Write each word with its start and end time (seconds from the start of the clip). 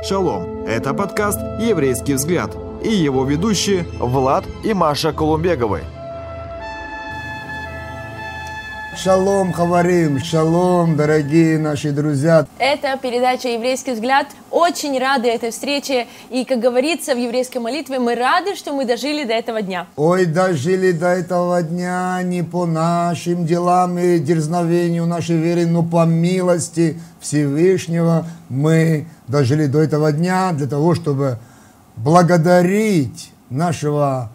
Шалом! 0.00 0.64
Это 0.64 0.94
подкаст 0.94 1.40
«Еврейский 1.60 2.14
взгляд» 2.14 2.56
и 2.84 2.88
его 2.88 3.24
ведущие 3.24 3.84
Влад 3.98 4.44
и 4.62 4.72
Маша 4.72 5.12
Колумбеговы. 5.12 5.82
Шалом, 9.00 9.52
Хаварим, 9.52 10.18
шалом, 10.18 10.96
дорогие 10.96 11.56
наши 11.56 11.92
друзья. 11.92 12.44
Это 12.58 12.98
передача 13.00 13.46
«Еврейский 13.48 13.92
взгляд». 13.92 14.26
Очень 14.50 14.98
рады 14.98 15.28
этой 15.28 15.52
встрече. 15.52 16.08
И, 16.30 16.44
как 16.44 16.58
говорится 16.58 17.14
в 17.14 17.16
еврейской 17.16 17.58
молитве, 17.58 18.00
мы 18.00 18.16
рады, 18.16 18.56
что 18.56 18.72
мы 18.72 18.84
дожили 18.84 19.22
до 19.22 19.34
этого 19.34 19.62
дня. 19.62 19.86
Ой, 19.94 20.26
дожили 20.26 20.90
до 20.90 21.10
этого 21.10 21.62
дня 21.62 22.20
не 22.24 22.42
по 22.42 22.66
нашим 22.66 23.46
делам 23.46 24.00
и 24.00 24.18
дерзновению 24.18 25.06
нашей 25.06 25.36
веры, 25.36 25.64
но 25.66 25.84
по 25.84 26.04
милости 26.04 27.00
Всевышнего 27.20 28.26
мы 28.48 29.06
дожили 29.28 29.66
до 29.66 29.80
этого 29.80 30.10
дня 30.10 30.50
для 30.54 30.66
того, 30.66 30.96
чтобы 30.96 31.38
благодарить 31.94 33.30
нашего 33.48 34.32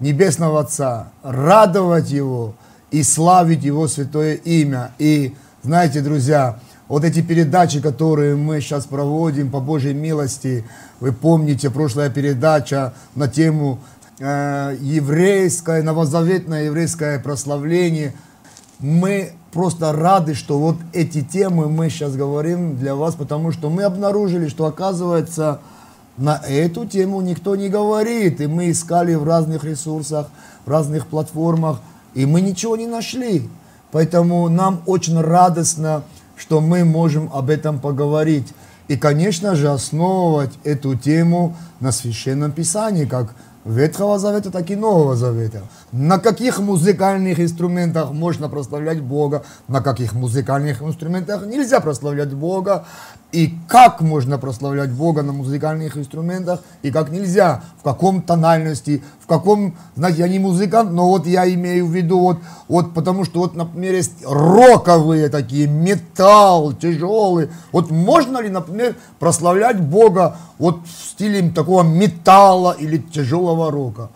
Небесного 0.00 0.62
Отца, 0.62 1.12
радовать 1.22 2.10
Его– 2.10 2.54
и 2.92 3.02
славить 3.02 3.64
Его 3.64 3.88
святое 3.88 4.34
имя. 4.34 4.92
И 4.98 5.34
знаете, 5.62 6.02
друзья, 6.02 6.60
вот 6.88 7.04
эти 7.04 7.22
передачи, 7.22 7.80
которые 7.80 8.36
мы 8.36 8.60
сейчас 8.60 8.84
проводим 8.84 9.50
по 9.50 9.60
Божьей 9.60 9.94
милости, 9.94 10.64
вы 11.00 11.12
помните, 11.12 11.70
прошлая 11.70 12.10
передача 12.10 12.92
на 13.14 13.28
тему 13.28 13.80
э, 14.18 14.76
еврейское, 14.80 15.82
новозаветное 15.82 16.64
еврейское 16.64 17.18
прославление. 17.18 18.12
Мы 18.78 19.32
просто 19.52 19.92
рады, 19.92 20.34
что 20.34 20.58
вот 20.58 20.76
эти 20.92 21.22
темы 21.22 21.68
мы 21.68 21.88
сейчас 21.88 22.14
говорим 22.14 22.76
для 22.76 22.94
вас, 22.94 23.14
потому 23.14 23.52
что 23.52 23.70
мы 23.70 23.84
обнаружили, 23.84 24.48
что 24.48 24.66
оказывается 24.66 25.60
на 26.18 26.42
эту 26.46 26.84
тему 26.84 27.22
никто 27.22 27.56
не 27.56 27.70
говорит. 27.70 28.42
И 28.42 28.46
мы 28.46 28.70
искали 28.70 29.14
в 29.14 29.24
разных 29.24 29.64
ресурсах, 29.64 30.28
в 30.66 30.70
разных 30.70 31.06
платформах– 31.06 31.80
и 32.14 32.26
мы 32.26 32.40
ничего 32.40 32.76
не 32.76 32.86
нашли. 32.86 33.48
Поэтому 33.90 34.48
нам 34.48 34.82
очень 34.86 35.20
радостно, 35.20 36.02
что 36.36 36.60
мы 36.60 36.84
можем 36.84 37.30
об 37.32 37.50
этом 37.50 37.78
поговорить. 37.78 38.48
И, 38.88 38.96
конечно 38.96 39.54
же, 39.54 39.70
основывать 39.70 40.52
эту 40.64 40.96
тему 40.96 41.56
на 41.80 41.92
Священном 41.92 42.52
Писании, 42.52 43.04
как 43.04 43.34
Ветхого 43.64 44.18
Завета, 44.18 44.50
так 44.50 44.70
и 44.70 44.76
Нового 44.76 45.14
Завета. 45.14 45.62
На 45.92 46.18
каких 46.18 46.58
музыкальных 46.58 47.38
инструментах 47.38 48.10
можно 48.12 48.48
прославлять 48.48 49.00
Бога, 49.00 49.44
на 49.68 49.80
каких 49.80 50.14
музыкальных 50.14 50.82
инструментах 50.82 51.46
нельзя 51.46 51.80
прославлять 51.80 52.34
Бога 52.34 52.84
и 53.32 53.54
как 53.66 54.02
можно 54.02 54.38
прославлять 54.38 54.90
Бога 54.90 55.22
на 55.22 55.32
музыкальных 55.32 55.96
инструментах, 55.96 56.60
и 56.82 56.90
как 56.90 57.10
нельзя, 57.10 57.64
в 57.80 57.82
каком 57.82 58.20
тональности, 58.20 59.02
в 59.20 59.26
каком, 59.26 59.74
знаете, 59.96 60.20
я 60.20 60.28
не 60.28 60.38
музыкант, 60.38 60.92
но 60.92 61.08
вот 61.08 61.26
я 61.26 61.52
имею 61.52 61.86
в 61.86 61.92
виду, 61.92 62.20
вот, 62.20 62.38
вот 62.68 62.94
потому 62.94 63.24
что 63.24 63.40
вот, 63.40 63.56
например, 63.56 63.94
есть 63.94 64.22
роковые 64.26 65.30
такие, 65.30 65.66
металл 65.66 66.74
тяжелый, 66.74 67.48
вот 67.72 67.90
можно 67.90 68.38
ли, 68.38 68.50
например, 68.50 68.96
прославлять 69.18 69.80
Бога 69.80 70.36
вот 70.58 70.80
в 70.86 71.10
стиле 71.10 71.50
такого 71.50 71.82
металла 71.82 72.76
или 72.78 72.98
тяжелого 72.98 73.70
рока? 73.70 74.10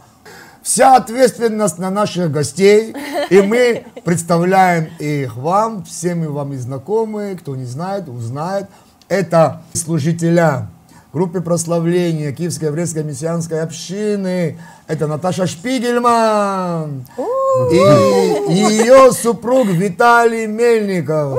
Вся 0.62 0.96
ответственность 0.96 1.78
на 1.78 1.90
наших 1.90 2.32
гостей, 2.32 2.92
и 3.30 3.40
мы 3.40 3.84
представляем 4.04 4.88
их 4.98 5.36
вам, 5.36 5.84
все 5.84 6.16
мы 6.16 6.28
вам 6.28 6.52
и 6.54 6.56
знакомые, 6.56 7.36
кто 7.36 7.56
не 7.56 7.64
знает, 7.64 8.08
узнает– 8.10 8.66
это 9.08 9.62
служителя 9.72 10.68
группы 11.12 11.40
прославления 11.40 12.32
Киевской 12.32 12.66
еврейской 12.66 13.02
мессианской 13.02 13.62
общины. 13.62 14.58
Это 14.86 15.06
Наташа 15.06 15.46
Шпигельман 15.46 17.06
и 17.70 18.52
ее 18.52 19.12
супруг 19.12 19.68
Виталий 19.68 20.46
Мельников. 20.46 21.38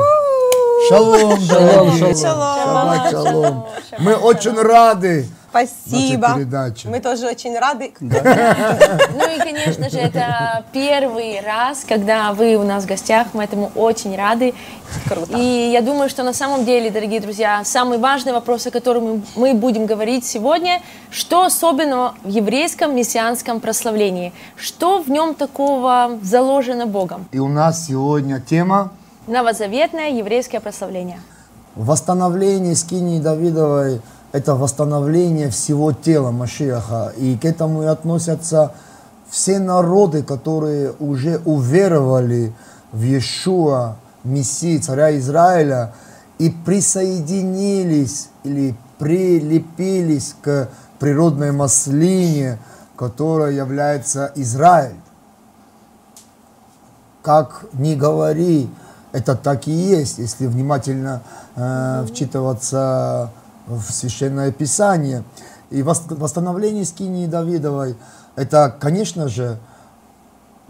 Шалом, 0.89 1.39
шалом, 1.41 1.97
шалом, 1.97 2.15
шалом, 2.15 3.11
шалом. 3.11 3.65
Мы 3.99 4.15
очень 4.15 4.55
рады, 4.59 5.27
Спасибо. 5.49 6.37
Мы 6.85 6.99
тоже 6.99 7.27
очень 7.27 7.57
рады. 7.57 7.93
Ну 7.99 9.35
и, 9.35 9.39
конечно 9.39 9.89
же, 9.89 9.97
это 9.97 10.63
первый 10.71 11.41
раз, 11.41 11.85
когда 11.87 12.33
вы 12.33 12.55
у 12.55 12.63
нас 12.63 12.83
в 12.83 12.87
гостях. 12.87 13.27
Мы 13.33 13.43
этому 13.43 13.71
очень 13.75 14.15
рады. 14.15 14.53
Круто. 15.07 15.37
И 15.37 15.71
я 15.71 15.81
думаю, 15.81 16.09
что 16.09 16.23
на 16.23 16.33
самом 16.33 16.65
деле, 16.65 16.89
дорогие 16.89 17.19
друзья, 17.19 17.63
самый 17.63 17.97
важный 17.97 18.33
вопрос, 18.33 18.67
о 18.67 18.71
котором 18.71 19.23
мы 19.35 19.53
будем 19.53 19.85
говорить 19.85 20.25
сегодня, 20.25 20.81
что 21.09 21.45
особенного 21.45 22.15
в 22.23 22.29
еврейском 22.29 22.95
мессианском 22.95 23.59
прославлении? 23.59 24.33
Что 24.55 25.01
в 25.01 25.09
нем 25.09 25.33
такого 25.33 26.19
заложено 26.21 26.85
Богом? 26.85 27.27
И 27.31 27.39
у 27.39 27.47
нас 27.47 27.87
сегодня 27.87 28.39
тема 28.39 28.91
Новозаветное 29.27 30.11
еврейское 30.11 30.61
прославление. 30.61 31.19
Восстановление 31.75 32.75
скинии 32.75 33.19
Давидовой– 33.19 34.01
это 34.31 34.55
восстановление 34.55 35.49
всего 35.49 35.91
тела 35.91 36.31
Машиаха. 36.31 37.13
И 37.17 37.37
к 37.37 37.45
этому 37.45 37.83
и 37.83 37.85
относятся 37.85 38.73
все 39.29 39.59
народы, 39.59 40.23
которые 40.23 40.93
уже 40.99 41.41
уверовали 41.45 42.53
в 42.91 43.01
Иешуа, 43.01 43.97
Мессии, 44.23 44.77
царя 44.77 45.17
Израиля, 45.17 45.93
и 46.39 46.49
присоединились 46.49 48.29
или 48.43 48.75
прилепились 48.99 50.35
к 50.41 50.69
природной 50.99 51.51
маслине, 51.51 52.59
которая 52.95 53.51
является 53.51 54.31
Израиль. 54.35 54.99
Как 57.21 57.65
ни 57.73 57.95
говори, 57.95 58.69
это 59.11 59.35
так 59.35 59.67
и 59.67 59.71
есть, 59.71 60.17
если 60.17 60.47
внимательно 60.47 61.21
э, 61.55 62.05
вчитываться 62.09 63.31
в 63.67 63.91
Священное 63.91 64.51
Писание. 64.51 65.23
И 65.69 65.83
восстановление 65.83 66.85
скинии 66.85 67.27
Давидовой, 67.27 67.97
это, 68.35 68.73
конечно 68.79 69.27
же, 69.27 69.59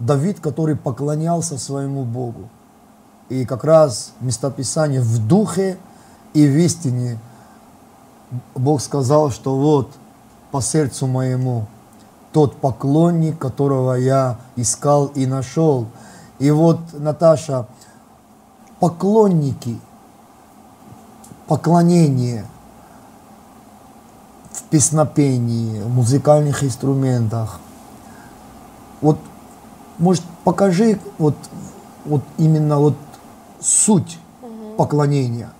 Давид, 0.00 0.40
который 0.40 0.76
поклонялся 0.76 1.58
своему 1.58 2.04
Богу. 2.04 2.48
И 3.28 3.44
как 3.44 3.64
раз 3.64 4.12
местописание 4.20 5.00
в 5.00 5.26
духе 5.26 5.78
и 6.34 6.46
в 6.46 6.56
истине 6.56 7.18
Бог 8.54 8.80
сказал, 8.80 9.30
что 9.30 9.56
вот 9.56 9.90
по 10.50 10.60
сердцу 10.60 11.06
моему 11.06 11.66
тот 12.32 12.56
поклонник, 12.56 13.38
которого 13.38 13.94
я 13.94 14.38
искал 14.56 15.06
и 15.06 15.26
нашел. 15.26 15.86
И 16.38 16.50
вот, 16.50 16.78
Наташа, 16.92 17.66
поклонники, 18.80 19.78
поклонение– 21.46 22.44
песнопении, 24.70 25.80
в 25.80 25.88
музыкальных 25.88 26.62
инструментах. 26.64 27.60
Вот, 29.00 29.18
может, 29.98 30.22
покажи 30.44 30.98
вот, 31.18 31.36
вот 32.04 32.22
именно 32.36 32.78
вот 32.78 32.94
суть 33.60 34.18
угу. 34.42 34.76
поклонения. 34.76 35.50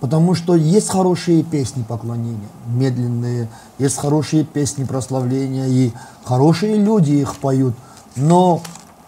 Потому 0.00 0.34
что 0.34 0.54
есть 0.54 0.90
хорошие 0.90 1.42
песни 1.42 1.82
поклонения, 1.82 2.48
медленные, 2.66 3.48
есть 3.78 3.96
хорошие 3.96 4.44
песни 4.44 4.84
прославления, 4.84 5.66
и 5.66 5.92
хорошие 6.24 6.76
люди 6.76 7.12
их 7.12 7.36
поют. 7.36 7.74
Но 8.14 8.60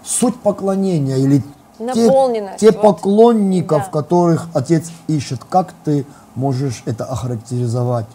суть 0.03 0.37
поклонения 0.37 1.17
или 1.17 1.45
те, 1.79 2.11
те 2.59 2.71
вот. 2.71 2.81
поклонников, 2.81 3.85
да. 3.85 3.91
которых 3.91 4.49
Отец 4.55 4.91
ищет, 5.06 5.45
как 5.45 5.75
ты 5.85 6.06
можешь 6.35 6.82
это 6.87 7.05
охарактеризовать? 7.05 8.06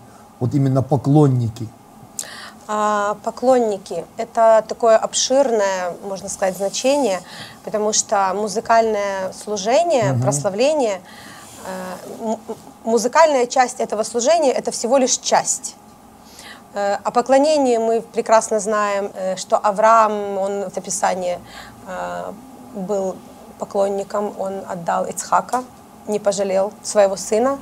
Вот 0.42 0.54
именно 0.54 0.82
поклонники? 0.82 1.70
А, 2.68 3.18
поклонники– 3.24 4.06
это 4.18 4.64
такое 4.68 4.98
обширное, 4.98 5.94
можно 6.04 6.30
сказать, 6.30 6.58
значение, 6.58 7.22
потому 7.64 7.94
что 7.94 8.34
музыкальное 8.34 9.32
служение, 9.34 10.14
угу. 10.14 10.22
прославление, 10.22 11.02
э, 11.66 12.36
музыкальная 12.84 13.46
часть 13.46 13.80
этого 13.80 14.04
служения– 14.04 14.52
это 14.54 14.72
всего 14.72 14.98
лишь 14.98 15.18
часть. 15.18 15.76
Э, 16.74 16.96
о 17.04 17.12
поклонении 17.12 17.78
мы 17.78 18.02
прекрасно 18.02 18.60
знаем, 18.60 19.12
э, 19.14 19.36
что 19.36 19.58
Авраам, 19.58 20.38
он 20.38 20.70
в 20.70 20.78
описании 20.78 21.40
был 22.74 23.16
поклонником, 23.60 24.34
он 24.40 24.62
отдал 24.70 25.06
Ицхака, 25.06 25.64
не 26.08 26.20
пожалел 26.20 26.72
своего 26.84 27.18
сына, 27.18 27.60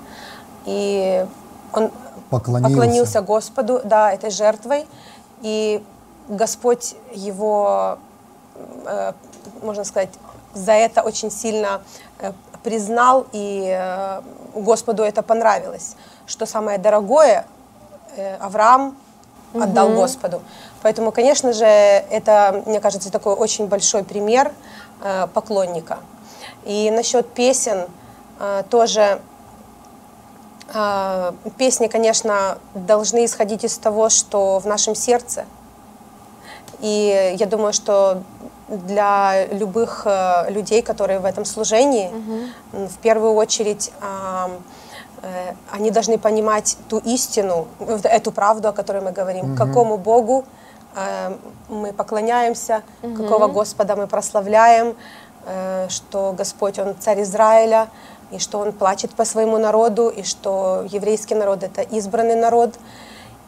и 0.65 1.25
он 1.73 1.89
поклонился. 2.29 2.69
поклонился 2.69 3.21
Господу, 3.21 3.81
да, 3.83 4.11
этой 4.11 4.31
жертвой, 4.31 4.85
и 5.41 5.83
Господь 6.27 6.95
его, 7.13 7.97
э, 8.85 9.13
можно 9.61 9.83
сказать, 9.83 10.09
за 10.53 10.73
это 10.73 11.01
очень 11.01 11.31
сильно 11.31 11.81
э, 12.19 12.33
признал, 12.63 13.25
и 13.31 13.69
э, 13.71 14.21
Господу 14.55 15.03
это 15.03 15.21
понравилось. 15.21 15.95
Что 16.25 16.45
самое 16.45 16.77
дорогое 16.77 17.45
э, 18.15 18.35
Авраам 18.37 18.95
отдал 19.53 19.89
Господу. 19.89 20.41
Поэтому, 20.81 21.11
конечно 21.11 21.53
же, 21.53 21.65
это, 21.65 22.63
мне 22.65 22.79
кажется, 22.79 23.11
такой 23.11 23.33
очень 23.33 23.67
большой 23.67 24.03
пример 24.03 24.51
э, 25.03 25.27
поклонника. 25.33 25.97
И 26.65 26.91
насчет 26.91 27.27
песен 27.33 27.87
э, 28.39 28.63
тоже 28.69 29.21
песни, 31.57 31.87
конечно, 31.87 32.57
должны 32.73 33.25
исходить 33.25 33.63
из 33.63 33.77
того, 33.77 34.09
что 34.09 34.59
в 34.59 34.65
нашем 34.65 34.95
сердце. 34.95 35.45
И 36.79 37.35
я 37.37 37.45
думаю, 37.45 37.73
что 37.73 38.23
для 38.69 39.47
любых 39.47 40.03
э, 40.05 40.51
людей, 40.51 40.81
которые 40.81 41.19
в 41.19 41.25
этом 41.25 41.45
служении, 41.45 42.09
м, 42.73 42.87
в 42.87 42.97
первую 42.99 43.33
очередь 43.33 43.91
а, 44.01 44.51
э, 45.21 45.53
они 45.71 45.91
должны 45.91 46.17
понимать 46.17 46.77
ту 46.87 46.99
истину, 46.99 47.67
эту 48.03 48.31
правду, 48.31 48.69
о 48.69 48.71
которой 48.71 49.01
мы 49.01 49.11
говорим, 49.11 49.55
какому 49.55 49.97
Богу 49.97 50.45
э, 50.95 51.35
мы 51.67 51.93
поклоняемся, 51.93 52.83
какого 53.01 53.47
Господа 53.47 53.95
мы 53.95 54.07
прославляем, 54.07 54.95
что 55.87 56.33
Господь, 56.37 56.77
Он 56.79 56.95
царь 56.99 57.21
Израиля, 57.21 57.87
и 58.31 58.39
что 58.39 58.59
Он 58.59 58.71
плачет 58.71 59.11
по 59.11 59.25
своему 59.25 59.57
народу, 59.57 60.09
и 60.09 60.23
что 60.23 60.85
еврейский 60.89 61.35
народ— 61.35 61.63
это 61.63 61.81
избранный 61.81 62.35
народ. 62.35 62.75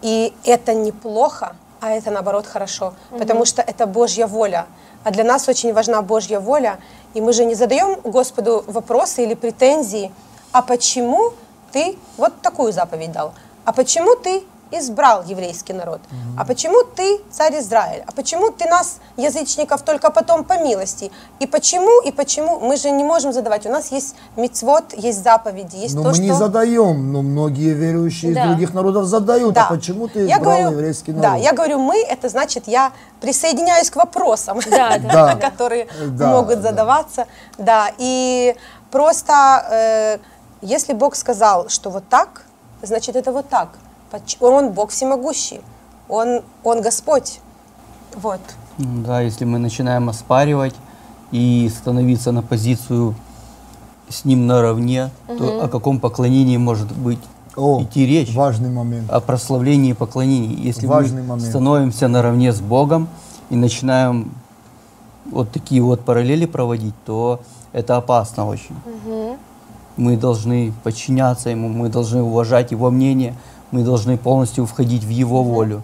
И 0.02 0.34
это 0.44 0.74
неплохо, 0.74 1.56
а 1.80 1.92
это 1.92 2.12
наоборот 2.12 2.48
хорошо, 2.48 2.94
потому 3.18 3.46
что 3.46 3.62
это 3.62 3.86
Божья 3.86 4.28
воля. 4.28 4.66
А 5.04 5.12
для 5.12 5.24
нас 5.24 5.48
очень 5.48 5.74
важна 5.74 6.02
Божья 6.02 6.40
воля, 6.40 6.80
и 7.14 7.22
мы 7.22 7.34
же 7.34 7.46
не 7.46 7.56
задаем 7.56 8.00
Господу 8.02 8.64
вопросы 8.68 9.24
или 9.24 9.34
претензии, 9.34 10.12
а 10.52 10.62
почему 10.62 11.34
ты 11.72 11.98
вот 12.18 12.42
такую 12.42 12.72
заповедь 12.72 13.12
дал, 13.12 13.34
а 13.66 13.74
почему 13.74 14.16
ты 14.16 14.44
избрал 14.72 15.24
еврейский 15.26 15.74
народ, 15.74 16.00
а 16.38 16.46
почему 16.46 16.84
ты 16.84 17.20
царь 17.32 17.60
Израиль, 17.60 18.04
а 18.08 18.12
почему 18.12 18.52
ты 18.52 18.66
нас, 18.70 19.00
язычников, 19.18 19.82
только 19.82 20.10
потом 20.12 20.44
по 20.44 20.58
милости, 20.58 21.12
и 21.40 21.48
почему, 21.48 22.02
и 22.02 22.12
почему, 22.12 22.60
мы 22.60 22.78
же 22.78 22.90
не 22.92 23.04
можем 23.04 23.34
задавать, 23.34 23.66
у 23.66 23.70
нас 23.70 23.92
есть 23.92 24.16
мицвод, 24.38 24.94
есть 24.94 25.24
заповеди, 25.24 25.76
есть 25.76 25.96
Но 25.96 26.04
то, 26.04 26.08
мы 26.10 26.14
что... 26.16 26.24
не 26.24 26.32
задаем, 26.34 27.12
но 27.12 27.22
многие 27.22 27.74
верующие 27.74 28.34
Да. 28.34 28.44
из 28.44 28.48
других 28.48 28.74
народов 28.74 29.06
задают. 29.06 29.54
Да. 29.54 29.68
А 29.68 29.74
почему 29.74 30.08
ты 30.08 30.26
Я 30.26 30.38
избрал 30.38 30.58
говорю- 30.58 30.72
еврейский 30.72 31.12
народ? 31.12 31.24
Да, 31.32 31.36
я 31.36 31.54
говорю 31.54 31.80
мы, 31.80 32.02
это 32.02 32.30
значит, 32.30 32.68
я 32.68 32.92
присоединяюсь 33.20 33.90
к 33.90 33.96
вопросам, 33.98 34.60
которые 35.42 35.88
могут 36.18 36.62
да. 36.62 36.70
задаваться. 36.70 37.28
Да, 37.58 37.92
и 37.98 38.56
просто 38.90 39.66
э, 39.72 40.18
если 40.62 40.94
Бог 40.94 41.16
сказал, 41.16 41.70
что 41.70 41.90
вот 41.90 42.04
так, 42.10 42.44
значит 42.82 43.16
это 43.16 43.32
вот 43.32 43.50
так. 43.50 43.70
Он 44.40 44.72
Бог 44.72 44.90
всемогущий, 44.92 45.62
Он, 46.10 46.42
он 46.64 46.82
Господь. 46.82 47.40
Вот. 48.16 48.40
М, 48.80 49.04
Да, 49.04 49.22
если 49.22 49.46
мы 49.46 49.58
начинаем 49.60 50.10
оспаривать 50.10 50.76
и 51.32 51.70
становиться 51.70 52.32
на 52.32 52.42
позицию 52.42 53.16
с 54.10 54.26
ним 54.26 54.48
наравне, 54.48 55.10
то 55.28 55.64
о 55.64 55.68
каком 55.70 56.00
поклонении 56.00 56.58
может 56.58 56.92
быть 56.92 57.20
О, 57.56 57.82
идти 57.82 58.06
речь? 58.06 58.34
важный 58.36 58.70
момент. 58.70 59.10
О 59.10 59.22
прославлении 59.22 59.92
и 59.92 59.94
поклонении. 59.94 60.60
Если 60.68 60.86
Важный 60.88 61.22
мы 61.22 61.30
момент. 61.30 61.48
становимся 61.50 62.08
наравне 62.10 62.52
с 62.52 62.60
Богом 62.60 63.08
и 63.50 63.56
начинаем 63.56 64.32
вот 65.32 65.52
такие 65.52 65.82
вот 65.82 66.02
параллели 66.02 66.46
проводить, 66.46 66.96
то 67.06 67.40
это 67.72 67.96
опасно 67.96 68.46
очень. 68.48 68.76
Мы 69.98 70.18
должны 70.18 70.74
подчиняться 70.84 71.50
Ему, 71.50 71.70
мы 71.70 71.90
должны 71.90 72.22
уважать 72.24 72.72
Его 72.72 72.90
мнение, 72.92 73.36
мы 73.72 73.84
должны 73.84 74.18
полностью 74.18 74.66
входить 74.66 75.04
в 75.04 75.10
Его 75.10 75.44
волю. 75.44 75.82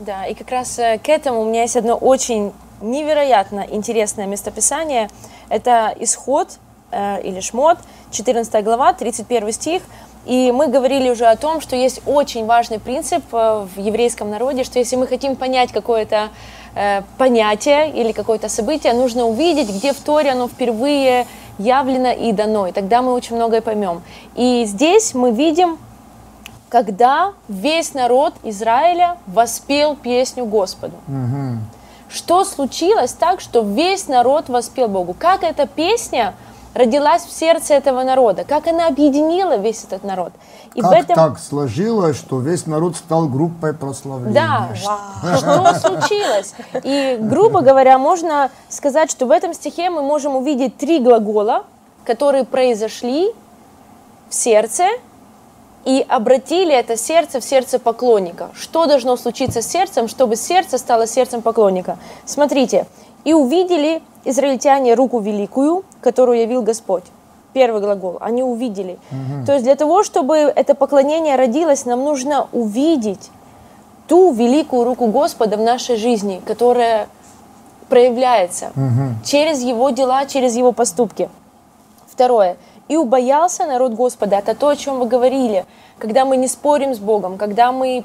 Да, 0.00 0.26
и 0.26 0.34
как 0.34 0.50
раз 0.50 0.78
э, 0.78 0.98
к 0.98 1.08
этому 1.08 1.42
у 1.42 1.44
меня 1.44 1.62
есть 1.62 1.76
одно 1.76 1.94
очень 1.94 2.52
невероятно 2.80 3.66
интересное 3.70 4.26
местописание. 4.26 5.08
Это 5.48 5.94
исход 5.98 6.58
э, 6.90 7.22
или 7.22 7.40
шмот, 7.40 7.78
14 8.10 8.64
глава, 8.64 8.92
31 8.92 9.52
стих. 9.52 9.82
И 10.26 10.50
мы 10.50 10.66
говорили 10.66 11.08
уже 11.08 11.26
о 11.26 11.36
том, 11.36 11.60
что 11.60 11.76
есть 11.76 12.00
очень 12.04 12.46
важный 12.46 12.80
принцип 12.80 13.22
э, 13.32 13.66
в 13.74 13.78
еврейском 13.78 14.28
народе, 14.28 14.64
что 14.64 14.78
если 14.78 14.96
мы 14.96 15.06
хотим 15.06 15.36
понять 15.36 15.72
какое-то 15.72 16.30
э, 16.74 17.02
понятие 17.16 17.90
или 17.92 18.12
какое-то 18.12 18.48
событие, 18.48 18.92
нужно 18.92 19.26
увидеть, 19.26 19.70
где 19.70 19.92
в 19.92 20.00
Торе 20.00 20.32
оно 20.32 20.48
впервые 20.48 21.26
явлено 21.58 22.12
и 22.12 22.32
дано, 22.32 22.66
и 22.66 22.72
тогда 22.72 23.02
мы 23.02 23.12
очень 23.12 23.36
многое 23.36 23.60
поймем. 23.60 24.02
И 24.34 24.64
здесь 24.66 25.14
мы 25.14 25.30
видим 25.30 25.78
когда 26.68 27.32
весь 27.48 27.94
народ 27.94 28.34
Израиля 28.42 29.16
воспел 29.26 29.96
песню 29.96 30.44
Господу. 30.46 30.94
Что 32.08 32.44
случилось 32.44 33.12
так, 33.12 33.40
что 33.40 33.62
весь 33.62 34.08
народ 34.08 34.48
воспел 34.48 34.88
Богу? 34.88 35.14
Как 35.18 35.42
эта 35.42 35.66
песня 35.66 36.34
родилась 36.72 37.24
в 37.24 37.32
сердце 37.32 37.74
этого 37.74 38.04
народа? 38.04 38.44
Как 38.44 38.66
она 38.68 38.86
объединила 38.86 39.56
весь 39.56 39.82
этот 39.84 40.04
народ? 40.04 40.32
И 40.74 40.80
как 40.82 41.06
так 41.06 41.38
сложилось, 41.38 42.16
что 42.16 42.38
весь 42.38 42.66
народ 42.66 42.96
стал 42.96 43.28
группой 43.28 43.72
прославления? 43.72 44.34
Да, 44.34 45.36
что 45.36 45.74
случилось? 45.80 46.54
И, 46.84 47.16
грубо 47.20 47.62
говоря, 47.62 47.98
можно 47.98 48.50
сказать, 48.68 49.10
что 49.10 49.26
в 49.26 49.30
этом 49.30 49.54
стихе 49.54 49.90
мы 49.90 50.02
можем 50.02 50.36
увидеть 50.36 50.76
три 50.76 51.00
глагола, 51.00 51.64
которые 52.04 52.44
произошли 52.44 53.32
в 54.28 54.34
сердце 54.34 54.84
и 55.86 56.04
обратили 56.08 56.74
это 56.74 56.96
сердце 56.96 57.40
в 57.40 57.44
сердце 57.44 57.78
поклонника. 57.78 58.50
Что 58.54 58.86
должно 58.86 59.16
случиться 59.16 59.62
с 59.62 59.66
сердцем, 59.68 60.08
чтобы 60.08 60.34
сердце 60.34 60.78
стало 60.78 61.06
сердцем 61.06 61.40
поклонника? 61.40 61.96
Смотрите. 62.26 62.86
«И 63.24 63.34
увидели 63.34 64.02
израильтяне 64.24 64.94
руку 64.94 65.18
великую, 65.20 65.84
которую 66.00 66.40
явил 66.40 66.62
Господь». 66.62 67.04
Первый 67.52 67.80
глагол. 67.80 68.18
Они 68.20 68.42
увидели. 68.42 68.98
То 69.46 69.52
есть 69.52 69.64
для 69.64 69.74
того, 69.76 70.02
чтобы 70.02 70.36
это 70.36 70.74
поклонение 70.74 71.36
родилось, 71.36 71.86
нам 71.86 72.04
нужно 72.04 72.48
увидеть 72.52 73.30
ту 74.08 74.32
великую 74.32 74.84
руку 74.84 75.06
Господа 75.06 75.56
в 75.56 75.60
нашей 75.60 75.96
жизни, 75.96 76.40
которая 76.44 77.08
проявляется 77.88 78.72
через 79.24 79.62
Его 79.62 79.90
дела, 79.90 80.26
через 80.26 80.54
Его 80.54 80.72
поступки. 80.72 81.28
Второе. 82.08 82.56
И 82.88 82.96
убоялся 82.96 83.66
народ 83.66 83.94
Господа. 83.94 84.36
Это 84.36 84.54
то, 84.54 84.68
о 84.68 84.76
чем 84.76 85.00
вы 85.00 85.06
говорили. 85.06 85.64
Когда 85.98 86.24
мы 86.24 86.36
не 86.36 86.48
спорим 86.48 86.94
с 86.94 86.98
Богом, 86.98 87.36
когда 87.36 87.72
мы 87.72 88.04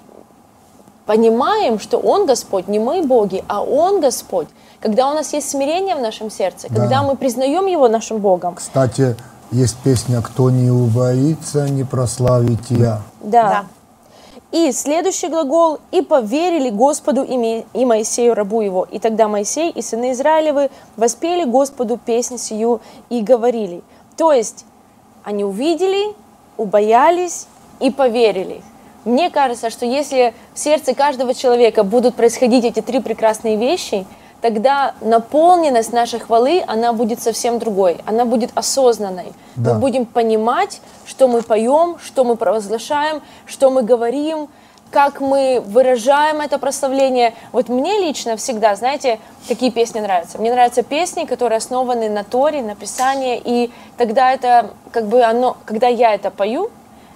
понимаем, 1.05 1.79
что 1.79 1.97
Он 1.97 2.25
Господь, 2.25 2.67
не 2.67 2.79
мы 2.79 3.03
боги, 3.03 3.43
а 3.47 3.63
Он 3.63 4.01
Господь. 4.01 4.47
Когда 4.79 5.09
у 5.09 5.13
нас 5.13 5.33
есть 5.33 5.49
смирение 5.49 5.95
в 5.95 6.01
нашем 6.01 6.31
сердце, 6.31 6.67
Да. 6.69 6.81
когда 6.81 7.03
мы 7.03 7.15
признаем 7.15 7.67
Его 7.67 7.87
нашим 7.87 8.17
Богом. 8.17 8.55
Кстати, 8.55 9.15
есть 9.51 9.77
песня 9.83 10.21
«Кто 10.21 10.49
не 10.49 10.71
убоится, 10.71 11.69
не 11.69 11.83
прославить 11.83 12.69
я». 12.69 13.01
Да. 13.21 13.43
Да. 13.49 13.65
И 14.51 14.71
следующий 14.71 15.27
глагол 15.27 15.79
«И 15.91 16.01
поверили 16.01 16.69
Господу 16.69 17.23
и 17.23 17.85
Моисею, 17.85 18.33
рабу 18.33 18.61
его». 18.61 18.87
И 18.89 18.99
тогда 18.99 19.27
Моисей 19.27 19.69
и 19.69 19.81
сыны 19.81 20.11
Израилевы 20.13 20.69
воспели 20.97 21.43
Господу 21.45 21.97
песнь 21.97 22.37
сию 22.37 22.81
и 23.09 23.21
говорили. 23.21 23.81
То 24.17 24.33
есть 24.33 24.65
они 25.23 25.43
увидели, 25.43 26.13
убоялись 26.57 27.47
и 27.79 27.91
поверили. 27.91 28.61
Мне 29.05 29.29
кажется, 29.29 29.69
что 29.69 29.85
если 29.85 30.33
в 30.53 30.59
сердце 30.59 30.93
каждого 30.93 31.33
человека 31.33 31.83
будут 31.83 32.15
происходить 32.15 32.65
эти 32.65 32.81
три 32.81 32.99
прекрасные 32.99 33.55
вещи, 33.55 34.05
тогда 34.41 34.93
наполненность 35.01 35.91
нашей 35.93 36.19
хвалы, 36.19 36.63
она 36.67 36.93
будет 36.93 37.21
совсем 37.21 37.57
другой, 37.57 37.97
она 38.05 38.25
будет 38.25 38.51
осознанной. 38.53 39.33
Да. 39.55 39.73
Мы 39.73 39.79
будем 39.79 40.05
понимать, 40.05 40.81
что 41.05 41.27
мы 41.27 41.41
поем, 41.41 41.97
что 41.99 42.23
мы 42.23 42.35
провозглашаем, 42.35 43.21
что 43.45 43.71
мы 43.71 43.81
говорим, 43.83 44.49
как 44.91 45.21
мы 45.21 45.63
выражаем 45.65 46.41
это 46.41 46.59
прославление. 46.59 47.33
Вот 47.51 47.69
мне 47.69 47.97
лично 47.99 48.35
всегда, 48.35 48.75
знаете, 48.75 49.19
какие 49.47 49.69
песни 49.71 50.01
нравятся? 50.01 50.37
Мне 50.37 50.51
нравятся 50.51 50.83
песни, 50.83 51.25
которые 51.25 51.57
основаны 51.57 52.09
на 52.09 52.23
Торе, 52.23 52.61
на 52.61 52.75
Писании, 52.75 53.41
и 53.43 53.71
тогда 53.97 54.31
это, 54.31 54.71
как 54.91 55.07
бы 55.07 55.23
оно, 55.23 55.57
когда 55.65 55.87
я 55.87 56.13
это 56.13 56.29
пою, 56.29 56.69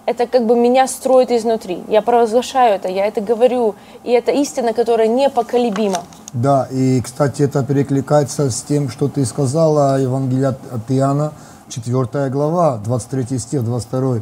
это 0.06 0.28
как 0.28 0.46
бы 0.46 0.56
меня 0.56 0.88
строит 0.88 1.32
изнутри. 1.32 1.84
Я 1.88 2.02
провозглашаю 2.02 2.76
это, 2.76 2.88
я 2.88 3.08
это 3.08 3.22
говорю, 3.22 3.76
и 4.04 4.12
это 4.12 4.32
истина, 4.32 4.74
которая 4.74 5.08
непоколебима. 5.08 6.04
Да, 6.32 6.68
и, 6.72 7.02
кстати, 7.02 7.44
это 7.44 7.64
перекликается 7.64 8.50
с 8.52 8.62
тем, 8.62 8.90
что 8.90 9.08
ты 9.08 9.26
сказала, 9.26 10.00
Евангелие 10.00 10.50
от 10.50 10.90
Иоанна, 10.90 11.34
4 11.70 12.30
глава, 12.30 12.78
23 12.78 13.40
стих, 13.40 13.64
22. 13.64 14.20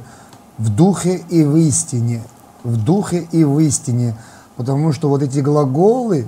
«В 0.58 0.70
духе 0.70 1.22
и 1.30 1.44
в 1.44 1.56
истине». 1.58 2.22
В 2.64 2.84
духе 2.84 3.28
и 3.32 3.44
в 3.44 3.60
истине. 3.60 4.16
Потому 4.56 4.92
что 4.94 5.10
вот 5.10 5.22
эти 5.22 5.40
глаголы, 5.40 6.28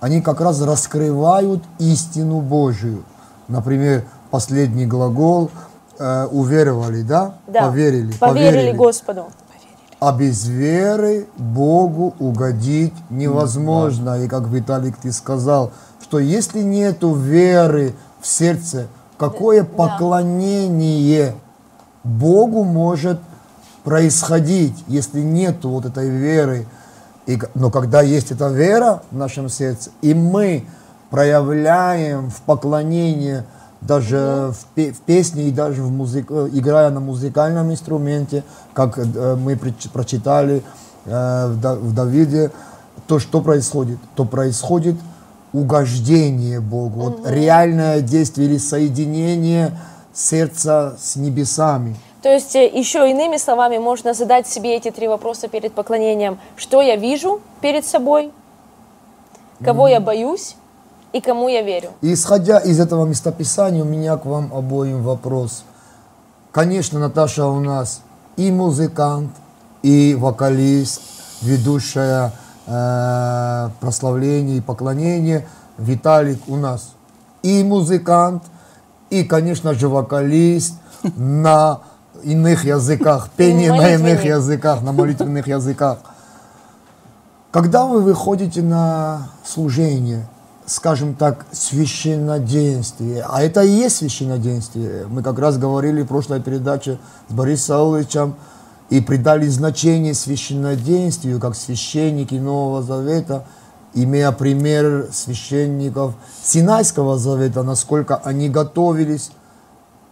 они 0.00 0.20
как 0.20 0.40
раз 0.40 0.60
раскрывают 0.62 1.62
истину 1.78 2.40
Божию. 2.40 3.04
Например, 3.48 4.04
последний 4.30 4.86
глагол 4.86 5.50
э, 5.98 6.26
«уверовали», 6.26 7.02
да? 7.02 7.34
Да. 7.46 7.66
Поверили. 7.66 8.12
Поверили 8.12 8.72
Господу. 8.72 9.26
А 10.00 10.12
без 10.12 10.46
веры 10.46 11.26
Богу 11.36 12.14
угодить 12.18 12.94
невозможно. 13.10 14.22
И 14.22 14.28
как 14.28 14.48
Виталик 14.48 14.96
ты 14.96 15.12
сказал, 15.12 15.72
что 16.00 16.18
если 16.18 16.62
нету 16.62 17.12
веры 17.12 17.92
в 18.20 18.26
сердце, 18.26 18.86
какое 19.18 19.62
поклонение 19.62 21.34
Богу 22.02 22.64
может 22.64 23.20
происходить, 23.84 24.74
если 24.88 25.20
нету 25.20 25.70
вот 25.70 25.86
этой 25.86 26.08
веры. 26.08 26.66
И, 27.26 27.38
но 27.54 27.70
когда 27.70 28.02
есть 28.02 28.30
эта 28.32 28.48
вера 28.48 29.02
в 29.10 29.16
нашем 29.16 29.48
сердце, 29.48 29.90
и 30.02 30.14
мы 30.14 30.64
проявляем 31.10 32.30
в 32.30 32.40
поклонении 32.42 33.42
даже 33.80 34.52
в, 34.52 34.64
пе- 34.74 34.92
в 34.92 35.00
песне 35.00 35.44
и 35.48 35.50
даже 35.50 35.82
в 35.82 35.90
музык, 35.90 36.26
э, 36.30 36.48
играя 36.52 36.90
на 36.90 37.00
музыкальном 37.00 37.70
инструменте, 37.72 38.44
как 38.74 38.98
э, 38.98 39.36
мы 39.36 39.54
преч- 39.54 39.90
прочитали 39.90 40.62
э, 41.06 41.46
в, 41.48 41.60
Да- 41.60 41.76
в 41.76 41.94
Давиде, 41.94 42.50
то 43.06 43.18
что 43.18 43.40
происходит? 43.40 43.98
То 44.16 44.24
происходит 44.24 44.96
угождение 45.52 46.60
Богу, 46.60 47.00
вот 47.00 47.20
реальное 47.28 48.00
действие 48.02 48.48
или 48.48 48.58
соединение 48.58 49.78
сердца 50.12 50.96
с 51.00 51.16
небесами. 51.16 51.96
То 52.22 52.28
есть 52.32 52.54
э, 52.54 52.66
еще 52.66 53.10
иными 53.10 53.38
словами 53.38 53.78
можно 53.78 54.14
задать 54.14 54.46
себе 54.46 54.76
эти 54.76 54.90
три 54.90 55.08
вопроса 55.08 55.48
перед 55.48 55.72
поклонением. 55.72 56.38
Что 56.56 56.82
я 56.82 56.96
вижу 56.96 57.40
перед 57.60 57.84
собой? 57.84 58.30
Кого 59.64 59.88
я 59.88 60.00
боюсь? 60.00 60.56
И 61.12 61.20
кому 61.20 61.48
я 61.48 61.62
верю? 61.62 61.90
И 62.02 62.12
исходя 62.14 62.58
из 62.58 62.78
этого 62.78 63.04
местописания, 63.04 63.82
у 63.82 63.86
меня 63.86 64.16
к 64.16 64.24
вам 64.26 64.52
обоим 64.54 65.02
вопрос. 65.02 65.64
Конечно, 66.52 66.98
Наташа 66.98 67.46
у 67.46 67.60
нас 67.60 68.02
и 68.36 68.50
музыкант, 68.50 69.30
и 69.82 70.16
вокалист, 70.18 71.02
ведущая 71.42 72.32
э, 72.66 73.68
прославление 73.80 74.58
и 74.58 74.60
поклонение. 74.60 75.46
Виталик 75.78 76.40
у 76.48 76.56
нас 76.56 76.92
и 77.42 77.64
музыкант, 77.64 78.44
и, 79.08 79.24
конечно 79.24 79.74
же, 79.74 79.88
вокалист 79.88 80.74
на 81.16 81.80
иных 82.22 82.64
языках, 82.64 83.30
пение 83.36 83.72
на 83.72 83.94
иных 83.94 84.24
языках, 84.24 84.82
на 84.82 84.92
молитвенных 84.92 85.46
языках. 85.46 85.98
Когда 87.50 87.84
вы 87.84 88.00
выходите 88.00 88.62
на 88.62 89.28
служение, 89.44 90.28
скажем 90.66 91.14
так, 91.14 91.46
священнодействие, 91.50 93.24
а 93.28 93.42
это 93.42 93.62
и 93.62 93.70
есть 93.70 93.96
священнодействие, 93.96 95.06
мы 95.08 95.22
как 95.22 95.38
раз 95.38 95.58
говорили 95.58 96.02
в 96.02 96.06
прошлой 96.06 96.40
передаче 96.40 96.98
с 97.28 97.32
Борисом 97.32 97.76
Сауловичем 97.76 98.34
и 98.88 99.00
придали 99.00 99.48
значение 99.48 100.14
священнодействию, 100.14 101.40
как 101.40 101.56
священники 101.56 102.36
Нового 102.36 102.82
Завета, 102.82 103.44
имея 103.94 104.30
пример 104.30 105.08
священников 105.12 106.14
Синайского 106.44 107.18
Завета, 107.18 107.64
насколько 107.64 108.16
они 108.16 108.48
готовились 108.48 109.32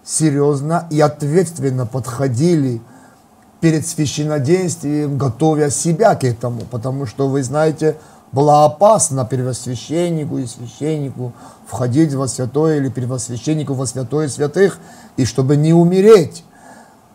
серьезно 0.09 0.87
и 0.91 1.01
ответственно 1.01 1.85
подходили 1.85 2.81
перед 3.61 3.87
священнодействием, 3.87 5.19
готовя 5.19 5.69
себя 5.69 6.15
к 6.15 6.25
этому, 6.25 6.63
потому 6.71 7.05
что, 7.05 7.29
вы 7.29 7.43
знаете, 7.43 7.97
было 8.33 8.65
опасно 8.65 9.27
первосвященнику 9.27 10.39
и 10.39 10.47
священнику 10.47 11.33
входить 11.67 12.15
во 12.15 12.27
святое 12.27 12.77
или 12.77 12.89
первосвященнику 12.89 13.75
во 13.75 13.87
святое 13.87 14.29
святых, 14.29 14.79
и 15.17 15.25
чтобы 15.25 15.57
не 15.57 15.75
умереть. 15.75 16.45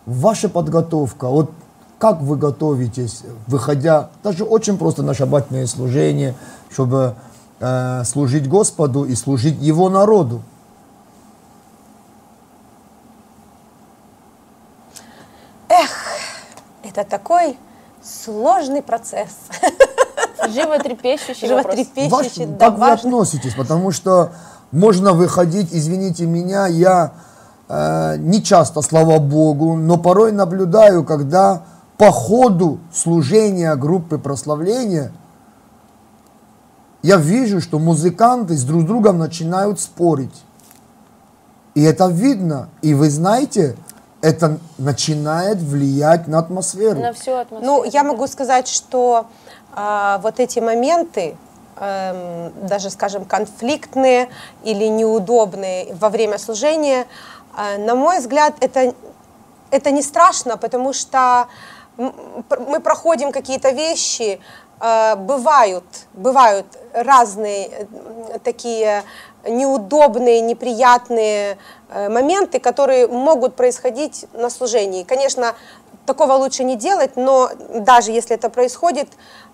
Ваша 0.05 0.49
подготовка, 0.49 1.29
вот 1.29 1.51
как 1.97 2.21
вы 2.21 2.35
готовитесь, 2.35 3.21
выходя, 3.47 4.09
даже 4.23 4.43
очень 4.43 4.77
просто 4.77 5.01
на 5.01 5.13
шаббатное 5.13 5.65
служение, 5.65 6.35
чтобы 6.69 7.15
э, 7.59 8.03
служить 8.05 8.49
Господу 8.49 9.05
и 9.05 9.15
служить 9.15 9.59
Его 9.61 9.89
народу? 9.89 10.41
Это 16.95 17.09
такой 17.09 17.57
сложный 18.03 18.83
процесс. 18.83 19.31
Животрепещущий 20.47 21.49
вопрос. 21.49 21.75
Животрепещущий, 21.75 22.45
Ваш- 22.45 22.57
да, 22.57 22.69
как 22.69 22.79
вы 22.79 22.91
относитесь? 22.91 23.55
Потому 23.55 23.91
что 23.91 24.31
можно 24.71 25.13
выходить, 25.13 25.69
извините 25.71 26.25
меня, 26.25 26.67
я 26.67 27.13
э, 27.67 28.17
не 28.17 28.43
часто, 28.43 28.81
слава 28.81 29.17
Богу, 29.17 29.75
но 29.75 29.97
порой 29.97 30.31
наблюдаю, 30.31 31.03
когда 31.03 31.63
по 31.97 32.11
ходу 32.11 32.79
служения 32.93 33.75
группы 33.75 34.19
прославления 34.19 35.11
я 37.01 37.17
вижу, 37.17 37.59
что 37.59 37.79
музыканты 37.79 38.55
с 38.55 38.63
друг 38.63 38.85
другом 38.85 39.17
начинают 39.17 39.79
спорить. 39.79 40.43
И 41.73 41.81
это 41.81 42.07
видно. 42.07 42.69
И 42.81 42.93
вы 42.93 43.09
знаете, 43.09 43.75
это 44.23 44.57
начинает 44.77 45.57
влиять 45.57 46.27
на 46.27 46.39
атмосферу. 46.39 46.97
На 46.97 47.11
всю 47.11 47.33
атмосферу. 47.33 47.61
Ну, 47.61 47.83
я 47.83 48.03
могу 48.03 48.25
сказать, 48.27 48.69
что 48.69 49.25
а, 49.73 50.19
вот 50.23 50.39
эти 50.39 50.59
моменты, 50.59 51.35
эм, 51.75 52.53
даже, 52.65 52.89
скажем, 52.89 53.25
конфликтные 53.25 54.29
или 54.63 54.85
неудобные 54.85 55.93
во 55.95 56.07
время 56.07 56.37
служения, 56.37 57.05
э, 57.57 57.77
на 57.77 57.95
мой 57.95 58.19
взгляд, 58.19 58.53
это, 58.61 58.93
это 59.71 59.91
не 59.91 60.01
страшно, 60.01 60.55
потому 60.55 60.93
что 60.93 61.47
мы 61.97 62.79
проходим 62.79 63.33
какие-то 63.33 63.71
вещи, 63.71 64.39
э, 64.79 65.15
бывают, 65.17 65.83
бывают 66.13 66.65
разные 66.93 67.67
э, 67.67 68.39
такие 68.41 69.03
неудобные, 69.47 70.41
неприятные 70.41 71.57
э, 71.89 72.09
моменты, 72.09 72.59
которые 72.59 73.07
могут 73.07 73.55
происходить 73.55 74.25
на 74.33 74.49
служении. 74.49 75.03
Конечно, 75.03 75.55
такого 76.05 76.33
лучше 76.33 76.63
не 76.63 76.75
делать, 76.75 77.15
но 77.15 77.49
даже 77.73 78.11
если 78.11 78.35
это 78.35 78.49
происходит, 78.49 79.09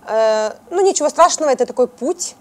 э, 0.07 0.51
ну 0.69 0.81
ничего 0.81 1.09
страшного, 1.09 1.49
это 1.49 1.65
такой 1.65 1.87
путь, 1.87 2.35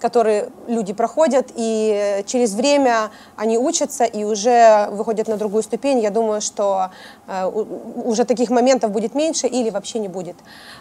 который 0.00 0.44
люди 0.66 0.92
проходят, 0.92 1.46
и 1.54 2.22
через 2.26 2.52
время 2.52 3.10
они 3.36 3.56
учатся 3.56 4.04
и 4.04 4.24
уже 4.24 4.88
выходят 4.90 5.28
на 5.28 5.38
другую 5.38 5.62
ступень. 5.62 6.00
Я 6.00 6.10
думаю, 6.10 6.42
что 6.42 6.90
э, 7.26 7.46
уже 8.04 8.24
таких 8.24 8.50
моментов 8.50 8.90
будет 8.90 9.14
меньше 9.14 9.46
или 9.46 9.70
вообще 9.70 9.98
не 10.00 10.08
будет. 10.08 10.36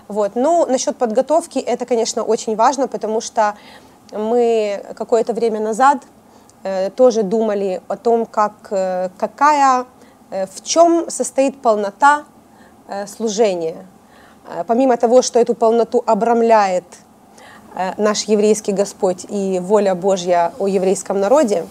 Вот. 0.10 0.32
Ну, 0.36 0.66
насчет 0.66 0.98
подготовки, 0.98 1.60
это, 1.60 1.86
конечно, 1.86 2.24
очень 2.24 2.58
важно, 2.58 2.90
потому 2.90 3.22
что 3.22 3.56
мы 4.12 4.84
какое-то 4.96 5.34
время 5.34 5.60
назад 5.60 6.00
э, 6.64 6.90
тоже 6.92 7.24
думали 7.24 7.82
о 7.88 7.98
том, 7.98 8.26
как, 8.26 8.54
э, 8.72 9.10
какая, 9.18 9.86
э, 10.30 10.46
в 10.48 10.64
чем 10.64 11.10
состоит 11.10 11.62
полнота 11.62 12.26
служения. 13.08 13.88
Помимо 14.68 14.98
того, 14.98 15.22
что 15.22 15.40
эту 15.40 15.56
полноту 15.56 16.04
обрамляет 16.06 16.84
наш 17.98 18.24
еврейский 18.24 18.74
Господь 18.74 19.26
и 19.30 19.60
воля 19.64 19.96
Божья 19.96 20.52
о 20.60 20.68
еврейском 20.68 21.22
народе, 21.22 21.66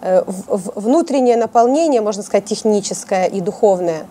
внутреннее 0.00 1.36
наполнение, 1.36 2.00
можно 2.00 2.22
сказать, 2.22 2.46
техническое 2.46 3.26
и 3.26 3.42
духовное, 3.42 4.06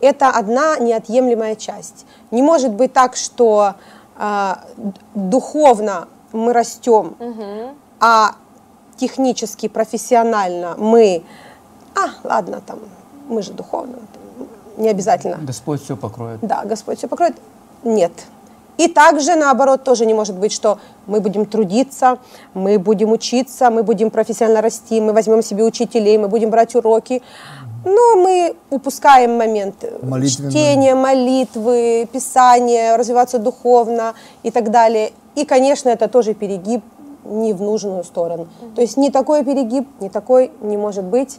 это 0.00 0.30
одна 0.30 0.78
неотъемлемая 0.78 1.56
часть. 1.56 2.06
Не 2.30 2.42
может 2.42 2.72
быть 2.72 2.92
так, 2.92 3.16
что 3.16 3.74
духовно 5.14 6.06
мы 6.32 6.52
растем, 6.52 7.14
а 8.00 8.34
технически, 8.96 9.68
профессионально 9.68 10.74
мы, 10.76 11.22
а, 11.94 12.08
ладно, 12.24 12.60
там, 12.64 12.78
мы 13.28 13.42
же 13.42 13.52
духовно, 13.52 13.98
не 14.76 14.88
обязательно. 14.88 15.38
Господь 15.40 15.82
все 15.82 15.96
покроет. 15.96 16.40
Да, 16.42 16.64
Господь 16.64 16.98
все 16.98 17.08
покроет. 17.08 17.36
Нет. 17.84 18.12
И 18.78 18.86
также, 18.86 19.34
наоборот, 19.34 19.82
тоже 19.82 20.06
не 20.06 20.14
может 20.14 20.36
быть, 20.36 20.52
что 20.52 20.78
мы 21.06 21.20
будем 21.20 21.46
трудиться, 21.46 22.18
мы 22.54 22.78
будем 22.78 23.10
учиться, 23.10 23.70
мы 23.70 23.82
будем 23.82 24.10
профессионально 24.10 24.62
расти, 24.62 25.00
мы 25.00 25.12
возьмем 25.12 25.42
себе 25.42 25.64
учителей, 25.64 26.16
мы 26.16 26.28
будем 26.28 26.50
брать 26.50 26.76
уроки, 26.76 27.20
но 27.84 28.16
мы 28.16 28.54
упускаем 28.70 29.36
момент 29.36 29.84
чтения, 30.26 30.94
молитвы, 30.94 32.08
писания, 32.12 32.96
развиваться 32.96 33.38
духовно 33.40 34.14
и 34.44 34.52
так 34.52 34.70
далее. 34.70 35.10
И, 35.38 35.44
конечно, 35.44 35.88
это 35.88 36.08
тоже 36.08 36.34
перегиб 36.34 36.82
не 37.24 37.52
в 37.52 37.62
нужную 37.62 38.02
сторону. 38.02 38.48
То 38.74 38.80
есть 38.80 38.96
ни 38.96 39.08
такой 39.08 39.44
перегиб, 39.44 39.86
ни 40.00 40.08
такой 40.08 40.50
не 40.60 40.76
может 40.76 41.04
быть. 41.04 41.38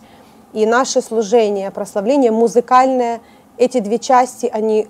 И 0.53 0.65
наше 0.65 1.01
служение, 1.01 1.70
прославление, 1.70 2.32
музыкальное, 2.32 3.20
эти 3.58 3.79
две 3.79 4.00
части, 4.00 4.50
они 4.53 4.88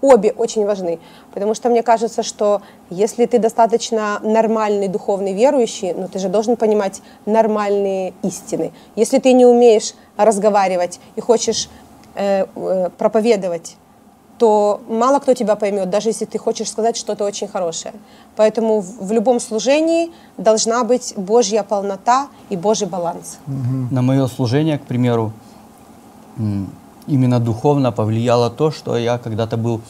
обе 0.00 0.32
очень 0.32 0.66
важны. 0.66 0.98
Потому 1.32 1.54
что 1.54 1.68
мне 1.68 1.84
кажется, 1.84 2.24
что 2.24 2.60
если 2.90 3.26
ты 3.26 3.38
достаточно 3.38 4.18
нормальный 4.24 4.88
духовный 4.88 5.32
верующий, 5.32 5.92
ну 5.92 6.08
ты 6.08 6.18
же 6.18 6.28
должен 6.28 6.56
понимать 6.56 7.02
нормальные 7.26 8.14
истины. 8.24 8.72
Если 8.96 9.18
ты 9.18 9.32
не 9.32 9.46
умеешь 9.46 9.94
разговаривать 10.16 10.98
и 11.14 11.20
хочешь 11.20 11.68
э, 12.16 12.46
э, 12.56 12.90
проповедовать 12.98 13.76
то 14.40 14.80
мало 14.88 15.18
кто 15.18 15.34
тебя 15.34 15.54
поймет, 15.54 15.90
даже 15.90 16.08
если 16.08 16.24
ты 16.24 16.38
хочешь 16.38 16.70
сказать 16.70 16.96
что-то 16.96 17.26
очень 17.26 17.46
хорошее. 17.46 17.92
Поэтому 18.36 18.80
в, 18.80 19.08
в 19.08 19.12
любом 19.12 19.38
служении 19.38 20.10
должна 20.38 20.82
быть 20.82 21.12
Божья 21.14 21.62
полнота 21.62 22.28
и 22.48 22.56
Божий 22.56 22.88
баланс. 22.88 23.38
На 23.90 24.00
мое 24.00 24.26
служение, 24.28 24.78
к 24.78 24.86
примеру, 24.86 25.32
именно 27.06 27.38
духовно 27.38 27.92
повлияло 27.92 28.48
то, 28.50 28.70
что 28.70 28.96
я 28.96 29.18
когда-то 29.18 29.58
был 29.58 29.82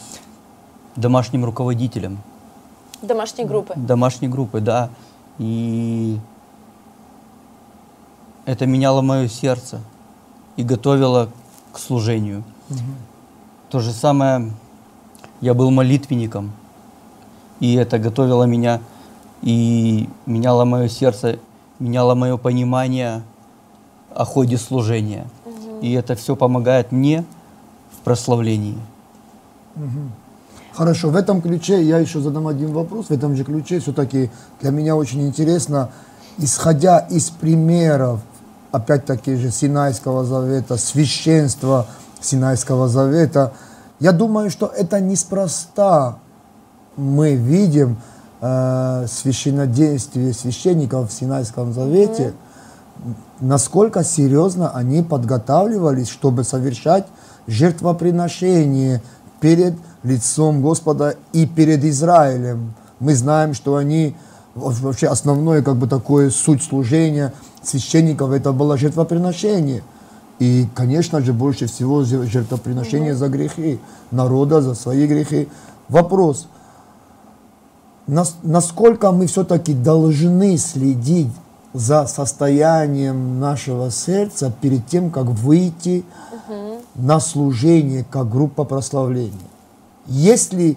домашним 0.97 1.45
руководителем 1.45 2.19
Домашней 3.02 3.45
группы. 3.45 3.75
домашней 3.76 4.28
группы, 4.28 4.61
да. 4.61 4.90
И 5.38 6.19
это 8.47 8.66
меняло 8.66 9.00
мое 9.00 9.28
сердце 9.28 9.78
и 10.57 10.64
готовило 10.64 11.28
к 11.73 11.78
служению. 11.78 12.42
То 13.70 13.78
же 13.78 13.92
самое, 13.92 14.50
я 15.40 15.54
был 15.54 15.70
молитвенником, 15.70 16.50
и 17.60 17.74
это 17.74 18.00
готовило 18.00 18.42
меня 18.42 18.80
и 19.42 20.08
меняло 20.26 20.64
мое 20.64 20.88
сердце, 20.88 21.38
меняло 21.78 22.16
мое 22.16 22.36
понимание 22.36 23.22
о 24.12 24.24
ходе 24.24 24.58
служения. 24.58 25.28
И 25.82 25.92
это 25.92 26.16
все 26.16 26.34
помогает 26.34 26.90
мне 26.90 27.24
в 27.92 28.00
прославлении. 28.04 28.76
Хорошо, 30.72 31.10
в 31.10 31.16
этом 31.16 31.40
ключе 31.40 31.82
я 31.82 31.98
еще 31.98 32.20
задам 32.20 32.48
один 32.48 32.72
вопрос. 32.72 33.06
В 33.06 33.12
этом 33.12 33.36
же 33.36 33.44
ключе 33.44 33.78
все-таки 33.78 34.30
для 34.60 34.70
меня 34.72 34.96
очень 34.96 35.26
интересно, 35.26 35.90
исходя 36.38 36.98
из 36.98 37.30
примеров, 37.30 38.20
опять-таки 38.72 39.36
же 39.36 39.52
Синайского 39.52 40.24
завета, 40.24 40.76
священства 40.76 41.86
Синайского 42.20 42.88
завета, 42.88 43.52
я 43.98 44.12
думаю, 44.12 44.50
что 44.50 44.66
это 44.66 45.00
неспроста 45.00 46.18
мы 46.96 47.34
видим 47.34 47.98
э, 48.40 49.06
священнодействие 49.08 50.32
священников 50.32 51.10
в 51.10 51.12
Синайском 51.12 51.72
завете, 51.72 52.32
насколько 53.40 54.04
серьезно 54.04 54.70
они 54.70 55.02
подготавливались, 55.02 56.08
чтобы 56.08 56.44
совершать 56.44 57.06
жертвоприношение 57.46 59.02
перед 59.40 59.74
лицом 60.02 60.62
Господа 60.62 61.16
и 61.32 61.46
перед 61.46 61.84
Израилем. 61.84 62.74
Мы 63.00 63.14
знаем, 63.14 63.54
что 63.54 63.76
они 63.76 64.14
во- 64.54 64.70
вообще 64.72 65.08
основное 65.08 65.62
как 65.62 65.76
бы 65.76 65.86
такое 65.86 66.30
суть 66.30 66.62
служения 66.62 67.32
священников 67.62 68.32
это 68.32 68.52
было 68.52 68.76
жертвоприношение. 68.76 69.82
И, 70.40 70.66
конечно 70.75 71.20
же, 71.20 71.32
больше 71.35 71.66
всего 71.66 72.02
жертвоприношение 72.02 73.14
за 73.14 73.28
грехи 73.28 73.78
народа, 74.11 74.62
за 74.62 74.75
свои 74.75 75.06
грехи. 75.06 75.49
Вопрос, 75.88 76.49
нас- 78.06 78.37
насколько 78.42 79.12
мы 79.12 79.26
все-таки 79.26 79.75
должны 79.75 80.56
следить 80.56 81.28
за 81.75 82.06
состоянием 82.06 83.38
нашего 83.38 83.90
сердца 83.90 84.50
перед 84.61 84.87
тем, 84.87 85.11
как 85.11 85.26
выйти 85.26 86.04
на 86.94 87.20
служение 87.20 88.04
как 88.11 88.30
группа 88.30 88.64
прославления. 88.64 89.50
Если 90.06 90.76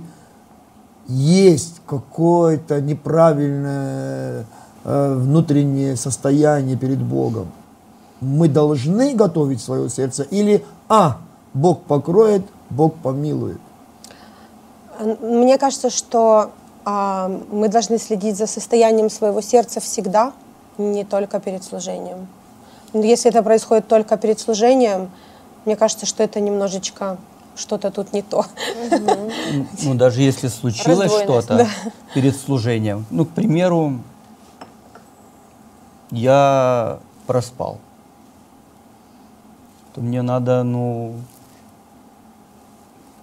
есть 1.08 1.82
какое-то 1.88 2.82
неправильное 2.82 4.46
э, 4.84 5.16
внутреннее 5.18 5.96
состояние 5.96 6.76
перед 6.78 7.02
Богом, 7.02 7.48
мы 8.24 8.48
должны 8.48 9.14
готовить 9.14 9.62
свое 9.62 9.90
сердце 9.90 10.24
или 10.24 10.64
а 10.90 11.18
Бог 11.54 11.84
покроет, 11.84 12.44
Бог 12.70 12.96
помилует. 12.96 13.60
Мне 15.22 15.58
кажется, 15.58 15.90
что 15.90 16.52
а, 16.86 17.30
мы 17.52 17.68
должны 17.68 17.98
следить 17.98 18.38
за 18.38 18.48
состоянием 18.48 19.10
своего 19.10 19.42
сердца 19.42 19.80
всегда, 19.80 20.34
не 20.78 21.04
только 21.04 21.40
перед 21.40 21.64
служением. 21.64 22.28
Но 22.94 23.02
Если 23.02 23.30
это 23.30 23.44
происходит 23.44 23.88
только 23.88 24.18
перед 24.18 24.40
служением, 24.40 25.12
мне 25.66 25.76
кажется, 25.76 26.06
что 26.06 26.24
это 26.24 26.40
немножечко 26.40 27.18
что-то 27.56 27.92
тут 27.92 28.14
не 28.14 28.22
то. 28.22 28.46
Ну, 29.84 29.94
даже 29.94 30.22
если 30.22 30.48
случилось 30.48 31.12
что-то 31.12 31.68
перед 32.14 32.36
служением, 32.36 33.06
ну, 33.10 33.26
к 33.26 33.30
примеру, 33.30 34.00
я 36.12 37.00
проспал, 37.28 37.80
то 39.94 40.02
мне 40.02 40.22
надо, 40.22 40.64
ну, 40.64 41.14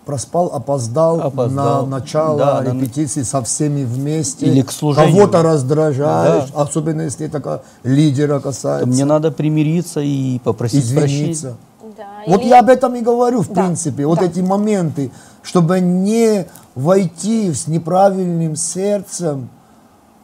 Проспал, 0.07 0.47
опоздал, 0.47 1.21
Опоздал. 1.21 1.87
на 1.87 1.99
начало 1.99 2.39
Да, 2.39 2.63
на- 2.63 2.73
репетиции 2.73 3.23
со 3.23 3.43
всеми 3.43 3.85
вместе. 3.85 4.47
Или 4.47 4.63
к 4.63 4.73
служению. 4.73 5.15
Кого-то 5.15 5.43
раздражаешь, 5.43 6.51
Да. 6.51 6.63
особенно 6.63 7.03
если 7.03 7.27
это 7.27 7.63
лидера 7.85 8.41
касается. 8.41 8.87
то 8.87 8.93
мне 8.93 9.05
надо 9.05 9.31
примириться 9.31 10.01
и 10.01 10.39
попросить 10.41 10.85
извиниться. 10.85 11.57
прощения. 11.81 11.95
Да, 11.97 12.07
Вот 12.27 12.41
или- 12.41 12.49
я 12.49 12.61
об 12.61 12.71
этом 12.71 12.95
и 12.97 13.03
говорю, 13.03 13.43
в 13.43 13.49
Да, 13.53 13.63
принципе, 13.63 14.07
вот 14.07 14.19
да. 14.19 14.25
эти 14.25 14.41
моменты, 14.41 15.13
чтобы 15.43 15.79
не 15.81 16.47
войти 16.75 17.53
с 17.53 17.69
неправильным 17.69 18.57
сердцем 18.57 19.49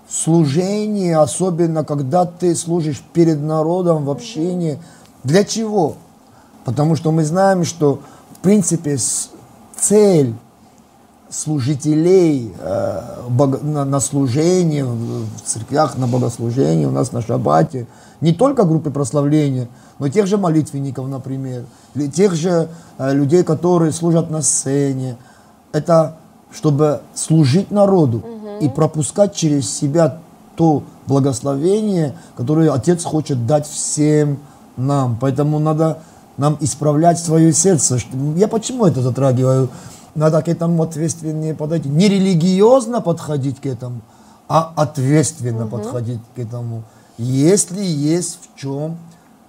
в 0.08 0.14
служение, 0.14 1.18
особенно 1.18 1.84
когда 1.84 2.24
ты 2.24 2.56
служишь 2.56 3.02
перед 3.12 3.40
народом 3.40 4.04
в 4.06 4.10
общении. 4.10 4.78
Для 5.22 5.44
чего? 5.44 5.94
Потому 6.66 6.96
что 6.96 7.12
мы 7.12 7.24
знаем, 7.24 7.64
что 7.64 8.00
в 8.32 8.38
принципе 8.40 8.98
цель 9.78 10.34
служителей 11.30 12.52
э, 12.58 13.02
на, 13.62 14.00
служение, 14.00 14.84
в, 14.84 15.26
церквях, 15.44 15.96
на 15.96 16.08
богослужение, 16.08 16.88
у 16.88 16.90
нас 16.90 17.12
на 17.12 17.22
шаббате, 17.22 17.86
не 18.20 18.32
только 18.32 18.64
группы 18.64 18.90
прославления, 18.90 19.68
но 20.00 20.08
тех 20.08 20.26
же 20.26 20.38
молитвенников, 20.38 21.06
например, 21.06 21.66
или 21.94 22.08
тех 22.08 22.34
же 22.34 22.68
э, 22.98 23.14
людей, 23.14 23.44
которые 23.44 23.92
служат 23.92 24.28
на 24.28 24.42
сцене. 24.42 25.16
Это 25.72 26.16
чтобы 26.52 27.02
служить 27.14 27.70
народу 27.70 28.24
и 28.60 28.68
пропускать 28.68 29.34
через 29.36 29.72
себя 29.72 30.18
то 30.56 30.82
благословение, 31.06 32.14
которое 32.36 32.72
Отец 32.72 33.04
хочет 33.04 33.46
дать 33.46 33.68
всем 33.68 34.38
нам. 34.76 35.16
Поэтому 35.20 35.58
надо 35.58 35.98
нам 36.36 36.56
исправлять 36.60 37.18
свое 37.18 37.52
сердце. 37.52 37.98
Я 38.36 38.48
почему 38.48 38.86
это 38.86 39.02
затрагиваю? 39.02 39.68
Надо 40.14 40.42
к 40.42 40.48
этому 40.48 40.82
ответственнее 40.82 41.54
подойти. 41.54 41.88
Не 41.88 42.08
религиозно 42.08 43.00
подходить 43.00 43.60
к 43.60 43.66
этому, 43.66 44.00
а 44.48 44.72
ответственно 44.76 45.66
подходить 45.66 46.20
к 46.34 46.38
этому. 46.38 46.84
Если 47.18 47.82
есть 47.82 48.38
в 48.42 48.58
чем 48.60 48.96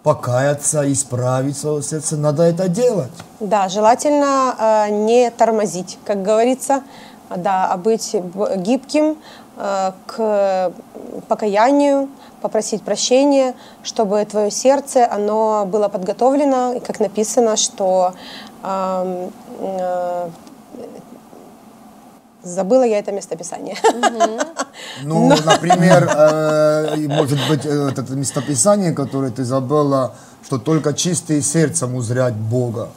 покаяться, 0.04 0.90
исправить 0.92 1.58
свое 1.58 1.84
сердце, 1.84 2.16
надо 2.16 2.44
это 2.44 2.70
делать. 2.70 3.12
Да, 3.42 3.68
желательно 3.68 4.56
э, 4.58 4.90
не 4.90 5.30
тормозить, 5.32 6.00
как 6.06 6.24
говорится, 6.24 6.84
да, 7.36 7.68
а 7.68 7.78
быть 7.78 8.16
гибким 8.58 9.18
э, 9.58 9.92
к 10.06 10.72
покаянию, 11.28 12.08
попросить 12.42 12.84
прощения, 12.84 13.56
чтобы 13.84 14.24
твое 14.26 14.52
сердце, 14.52 15.08
оно 15.12 15.66
было 15.66 15.88
подготовлено, 15.88 16.74
и 16.74 16.80
как 16.80 17.00
написано, 17.00 17.58
что 17.58 18.14
э, 18.64 19.30
забыла 22.44 22.84
я 22.84 23.00
это 23.00 23.12
местописание. 23.12 23.76
Ну, 25.04 25.30
например, 25.30 26.10
э, 26.16 27.08
может 27.08 27.40
быть, 27.50 27.66
э, 27.66 27.90
это 27.90 28.02
местописание, 28.14 28.94
которое 28.94 29.32
ты 29.32 29.44
забыла, 29.44 30.16
что 30.46 30.58
только 30.58 30.94
чистые 30.94 31.42
сердцем 31.42 31.96
узрять 31.96 32.36
Бога. 32.36 32.90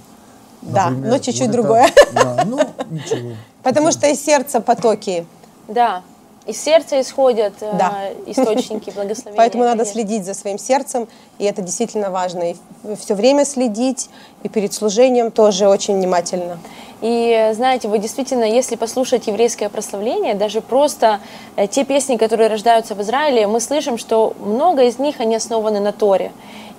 Да, 0.63 0.91
но 0.91 1.19
чуть-чуть 1.19 1.41
вот 1.41 1.49
это- 1.49 1.53
другое. 1.53 1.89
Да, 2.13 2.45
ну, 2.47 2.61
ничего. 2.91 3.33
Потому 3.63 3.93
что 3.93 4.07
из 4.07 4.23
сердца 4.25 4.61
потоки. 4.61 5.27
Да, 5.69 6.03
из 6.47 6.63
сердца 6.63 7.01
исходят 7.01 7.55
э, 7.61 7.73
Да. 7.79 7.95
источники 8.27 8.91
благословения. 8.95 9.37
Поэтому 9.37 9.65
надо 9.65 9.85
конечно. 9.85 9.93
следить 9.93 10.25
за 10.25 10.35
своим 10.35 10.59
сердцем, 10.59 11.07
и 11.39 11.45
это 11.45 11.63
действительно 11.63 12.11
важно. 12.11 12.53
И 12.53 12.57
все 12.99 13.15
время 13.15 13.45
следить, 13.45 14.09
и 14.43 14.49
перед 14.49 14.73
служением 14.73 15.31
тоже 15.31 15.69
очень 15.69 15.97
внимательно. 15.97 16.59
И 17.03 17.51
знаете, 17.55 17.89
вы 17.89 17.99
действительно, 17.99 18.45
если 18.45 18.77
послушать 18.77 19.27
еврейское 19.27 19.69
прославление, 19.69 20.35
даже 20.35 20.61
просто 20.61 21.21
э, 21.57 21.67
те 21.67 21.85
песни, 21.85 22.17
которые 22.17 22.49
рождаются 22.49 22.95
в 22.95 23.01
Израиле, 23.03 23.47
мы 23.47 23.61
слышим, 23.61 23.97
что 23.97 24.35
много 24.41 24.85
из 24.85 24.99
них, 24.99 25.21
они 25.21 25.37
основаны 25.37 25.81
на 25.81 25.93
Торе. 25.93 26.33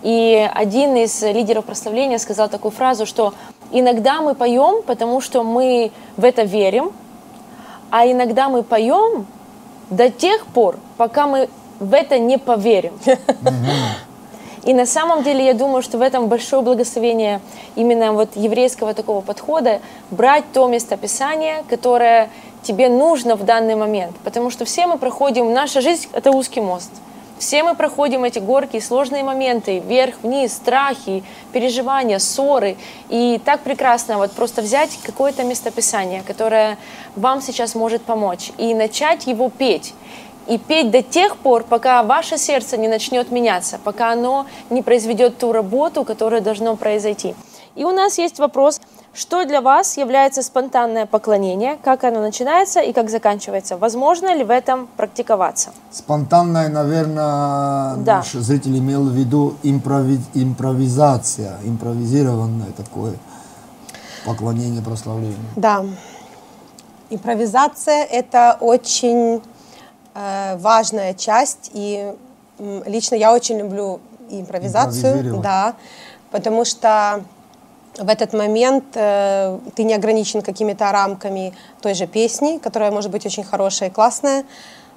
И 0.03 0.49
один 0.53 0.95
из 0.95 1.21
лидеров 1.21 1.65
прославления 1.65 2.17
сказал 2.17 2.49
такую 2.49 2.71
фразу, 2.71 3.05
что 3.05 3.33
иногда 3.71 4.21
мы 4.21 4.33
поем, 4.35 4.81
потому 4.83 5.21
что 5.21 5.43
мы 5.43 5.91
в 6.17 6.25
это 6.25 6.41
верим, 6.43 6.91
а 7.91 8.05
иногда 8.07 8.49
мы 8.49 8.63
поем 8.63 9.27
до 9.91 10.09
тех 10.09 10.47
пор, 10.47 10.77
пока 10.97 11.27
мы 11.27 11.49
в 11.79 11.93
это 11.93 12.17
не 12.17 12.39
поверим. 12.39 12.93
И 14.63 14.73
на 14.73 14.85
самом 14.85 15.23
деле 15.23 15.45
я 15.45 15.53
думаю, 15.53 15.81
что 15.81 15.97
в 15.97 16.01
этом 16.01 16.27
большое 16.27 16.61
благословение 16.61 17.41
именно 17.75 18.13
вот 18.13 18.35
еврейского 18.35 18.93
такого 18.93 19.21
подхода 19.21 19.81
брать 20.11 20.43
то 20.53 20.67
местописание, 20.67 21.63
которое 21.67 22.29
тебе 22.61 22.87
нужно 22.87 23.35
в 23.35 23.43
данный 23.43 23.75
момент. 23.75 24.15
Потому 24.23 24.51
что 24.51 24.65
все 24.65 24.85
мы 24.85 24.97
проходим, 24.99 25.51
наша 25.51 25.81
жизнь– 25.81 26.09
это 26.13 26.31
узкий 26.31 26.61
мост. 26.61 26.91
Все 27.41 27.63
мы 27.63 27.73
проходим 27.73 28.23
эти 28.23 28.37
горки, 28.37 28.79
сложные 28.79 29.23
моменты, 29.23 29.79
вверх, 29.79 30.17
вниз, 30.21 30.53
страхи, 30.53 31.23
переживания, 31.51 32.19
ссоры. 32.19 32.77
И 33.09 33.41
так 33.43 33.61
прекрасно 33.61 34.19
вот 34.19 34.31
просто 34.33 34.61
взять 34.61 34.99
какое-то 35.03 35.43
местописание, 35.43 36.21
которое 36.21 36.77
вам 37.15 37.41
сейчас 37.41 37.73
может 37.73 38.03
помочь, 38.03 38.51
и 38.59 38.75
начать 38.75 39.25
его 39.25 39.49
петь. 39.49 39.95
И 40.45 40.59
петь 40.59 40.91
до 40.91 41.01
тех 41.01 41.35
пор, 41.35 41.63
пока 41.63 42.03
ваше 42.03 42.37
сердце 42.37 42.77
не 42.77 42.87
начнет 42.87 43.31
меняться, 43.31 43.79
пока 43.83 44.11
оно 44.11 44.45
не 44.69 44.83
произведет 44.83 45.39
ту 45.39 45.51
работу, 45.51 46.03
которая 46.03 46.41
должно 46.41 46.75
произойти. 46.75 47.33
И 47.73 47.83
у 47.83 47.91
нас 47.91 48.19
есть 48.19 48.37
вопрос, 48.37 48.79
что 49.13 49.45
для 49.45 49.61
вас 49.61 49.97
является 49.97 50.41
спонтанное 50.41 51.05
поклонение, 51.05 51.77
как 51.83 52.03
оно 52.03 52.21
начинается 52.21 52.79
и 52.79 52.93
как 52.93 53.09
заканчивается? 53.09 53.77
Возможно 53.77 54.33
ли 54.33 54.43
в 54.43 54.49
этом 54.49 54.87
практиковаться? 54.97 55.71
Спонтанное, 55.91 56.69
наверное, 56.69 57.95
Да. 57.97 58.17
наш 58.17 58.31
зритель 58.31 58.77
имел 58.77 59.03
в 59.03 59.11
виду 59.13 59.55
импрови- 59.63 60.21
импровизация, 60.33 61.57
импровизированное 61.65 62.71
такое 62.77 63.15
поклонение, 64.25 64.81
прославление. 64.81 65.35
Да. 65.55 65.83
Импровизация– 67.09 68.03
это 68.11 68.57
очень 68.61 69.41
э, 70.13 70.57
важная 70.57 71.13
часть, 71.13 71.71
и 71.73 72.13
лично 72.85 73.15
я 73.15 73.33
очень 73.33 73.59
люблю 73.59 73.99
импровизацию, 74.29 75.39
да, 75.41 75.73
потому 76.31 76.63
что 76.65 77.23
в 77.97 78.07
этот 78.09 78.33
момент 78.33 78.85
э, 78.95 79.57
ты 79.75 79.83
не 79.83 79.93
ограничен 79.93 80.41
какими-то 80.41 80.91
рамками 80.91 81.53
той 81.81 81.93
же 81.93 82.07
песни, 82.07 82.57
которая 82.57 82.91
может 82.91 83.11
быть 83.11 83.25
очень 83.25 83.43
хорошая 83.43 83.89
и 83.89 83.91
классная, 83.91 84.45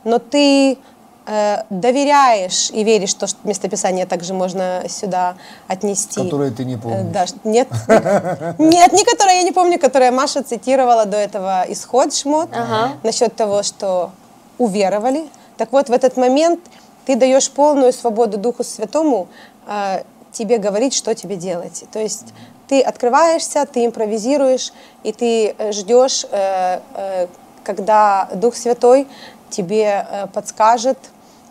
но 0.04 0.18
ты 0.18 0.78
э, 1.26 1.56
доверяешь 1.70 2.70
и 2.70 2.84
веришь, 2.84 3.10
что 3.10 3.26
местописание 3.44 4.06
также 4.06 4.32
можно 4.34 4.84
сюда 4.88 5.34
отнести. 5.66 6.22
Которые 6.22 6.50
ты 6.52 6.64
не 6.64 6.74
Э, 6.74 6.78
помнишь. 6.78 7.12
Да, 7.12 7.26
ш- 7.26 7.34
нет, 7.44 7.68
нет, 8.58 8.92
не 8.92 9.04
которая 9.04 9.36
я 9.38 9.42
не 9.42 9.52
помню, 9.52 9.78
которая 9.80 10.12
Маша 10.12 10.42
цитировала 10.42 11.04
до 11.04 11.16
этого 11.16 11.64
исход 11.68 12.14
Шмот 12.14 12.50
Ага. 12.52 12.92
насчет 13.02 13.34
того, 13.34 13.62
что 13.62 14.10
уверовали. 14.58 15.28
Так 15.56 15.72
вот, 15.72 15.88
в 15.88 15.92
этот 15.92 16.16
момент 16.16 16.60
ты 17.06 17.16
даешь 17.16 17.50
полную 17.50 17.92
свободу 17.92 18.38
Духу 18.38 18.62
Святому 18.62 19.26
э, 19.66 20.02
тебе 20.32 20.58
говорить, 20.58 20.94
что 20.94 21.14
тебе 21.14 21.36
делать. 21.36 21.84
То 21.92 21.98
есть 21.98 22.32
ты 22.68 22.80
открываешься, 22.80 23.66
ты 23.66 23.84
импровизируешь, 23.84 24.72
и 25.02 25.12
ты 25.12 25.54
э, 25.56 25.72
ждешь, 25.72 26.24
э, 26.30 26.80
э, 26.94 27.26
когда 27.62 28.28
Дух 28.34 28.56
Святой 28.56 29.06
тебе 29.50 30.06
подскажет, 30.34 30.98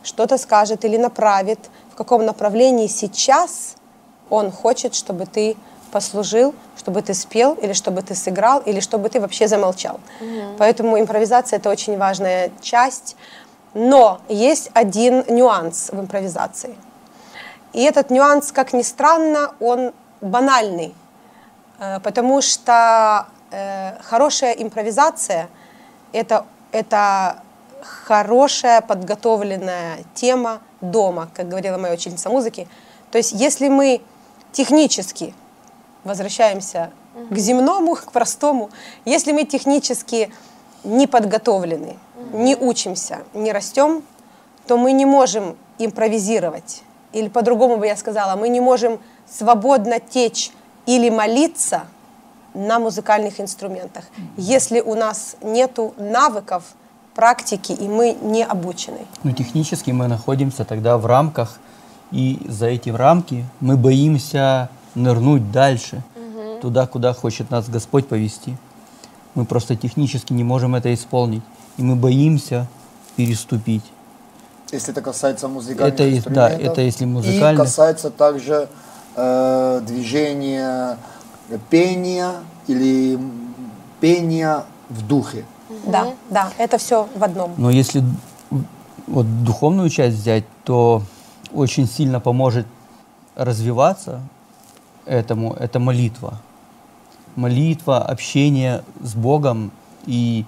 что-то 0.03 0.37
скажет 0.37 0.85
или 0.85 0.97
направит, 0.97 1.59
в 1.91 1.95
каком 1.95 2.25
направлении 2.25 2.87
сейчас 2.87 3.75
он 4.29 4.51
хочет, 4.51 4.93
чтобы 4.93 5.25
ты 5.25 5.55
послужил, 5.91 6.53
чтобы 6.77 7.01
ты 7.01 7.13
спел, 7.13 7.53
или 7.53 7.73
чтобы 7.73 8.01
ты 8.01 8.13
сыграл, 8.13 8.59
или 8.59 8.79
чтобы 8.79 9.09
ты 9.09 9.19
вообще 9.19 9.47
замолчал. 9.47 9.99
Поэтому 10.59 10.99
импровизация 10.99 11.57
это 11.57 11.69
очень 11.69 11.97
важная 11.97 12.51
часть. 12.61 13.15
Но 13.73 14.19
есть 14.29 14.69
один 14.73 15.23
нюанс 15.29 15.89
в 15.91 15.99
импровизации. 15.99 16.75
И 17.73 17.81
этот 17.81 18.11
нюанс, 18.11 18.51
как 18.51 18.73
ни 18.73 18.83
странно, 18.83 19.55
он 19.59 19.93
банальный. 20.21 20.93
Э, 21.83 21.99
Потому 21.99 22.41
что 22.41 23.27
э, 23.51 23.97
хорошая 24.01 24.53
импровизация 24.53 25.49
это, 26.13 26.45
это 26.71 27.41
хорошая 27.81 28.81
подготовленная 28.81 29.99
тема 30.13 30.61
дома, 30.81 31.29
как 31.33 31.49
говорила 31.49 31.77
моя 31.77 31.93
учительница 31.93 32.29
музыки. 32.29 32.67
То 33.11 33.17
есть 33.17 33.33
если 33.33 33.67
мы 33.67 34.01
технически 34.51 35.33
возвращаемся 36.03 36.91
к 37.29 37.37
земному, 37.37 37.95
к 38.07 38.11
простому, 38.11 38.69
если 39.05 39.31
мы 39.31 39.43
технически 39.45 40.31
не 40.83 41.07
подготовлены, 41.07 41.97
не 42.33 42.55
учимся, 42.55 43.19
не 43.33 43.51
растем, 43.51 44.03
то 44.67 44.77
мы 44.77 44.93
не 44.93 45.05
можем 45.05 45.57
импровизировать. 45.77 46.83
Или 47.11 47.29
по-другому 47.29 47.77
бы 47.77 47.87
я 47.87 47.95
сказала, 47.95 48.35
мы 48.35 48.49
не 48.49 48.59
можем 48.59 48.99
свободно 49.29 49.99
течь 49.99 50.51
или 50.85 51.09
молиться 51.09 51.83
на 52.53 52.79
музыкальных 52.79 53.39
инструментах, 53.39 54.03
если 54.37 54.79
у 54.79 54.95
нас 54.95 55.35
нету 55.41 55.93
навыков, 55.97 56.63
практики, 57.15 57.71
и 57.71 57.87
мы 57.87 58.17
не 58.21 58.43
обучены. 58.43 58.99
Ну, 59.23 59.31
технически 59.31 59.91
мы 59.91 60.07
находимся 60.07 60.65
тогда 60.65 60.97
в 60.97 61.05
рамках, 61.05 61.59
и 62.11 62.39
за 62.47 62.67
эти 62.67 62.89
рамки 62.89 63.45
мы 63.59 63.75
боимся 63.77 64.69
нырнуть 64.95 65.51
дальше, 65.51 66.03
туда, 66.61 66.85
куда 66.87 67.13
хочет 67.13 67.49
нас 67.51 67.67
Господь 67.69 68.07
повести. 68.07 68.55
Мы 69.35 69.45
просто 69.45 69.75
технически 69.75 70.31
не 70.33 70.43
можем 70.43 70.75
это 70.75 70.93
исполнить, 70.93 71.41
и 71.77 71.81
мы 71.83 71.95
боимся 71.95 72.67
переступить. 73.15 73.83
Если 74.71 74.91
это 74.91 75.01
касается 75.01 75.47
музыкальных 75.47 75.93
Это 75.93 76.03
и- 76.03 76.11
да, 76.11 76.17
инструментов. 76.17 76.61
это 76.71 76.81
если 76.81 77.03
И 77.03 77.07
музыкальных. 77.07 77.63
касается 77.65 78.09
также 78.11 78.69
э, 79.15 79.81
движения 79.85 80.97
пения 81.69 82.35
или 82.67 83.19
пения 83.99 84.63
в 84.89 85.05
духе. 85.07 85.45
Да, 85.85 86.13
да, 86.29 86.51
это 86.57 86.77
все 86.77 87.07
в 87.15 87.23
одном. 87.23 87.53
Но 87.57 87.69
если 87.69 88.03
вот 89.07 89.43
духовную 89.43 89.89
часть 89.89 90.17
взять, 90.17 90.45
то 90.63 91.03
очень 91.53 91.87
сильно 91.87 92.19
поможет 92.19 92.65
развиваться 93.35 94.21
этому, 95.05 95.53
это 95.53 95.79
молитва. 95.79 96.39
Молитва, 97.35 97.99
общение 97.99 98.83
с 99.01 99.15
Богом 99.15 99.71
и 100.05 100.45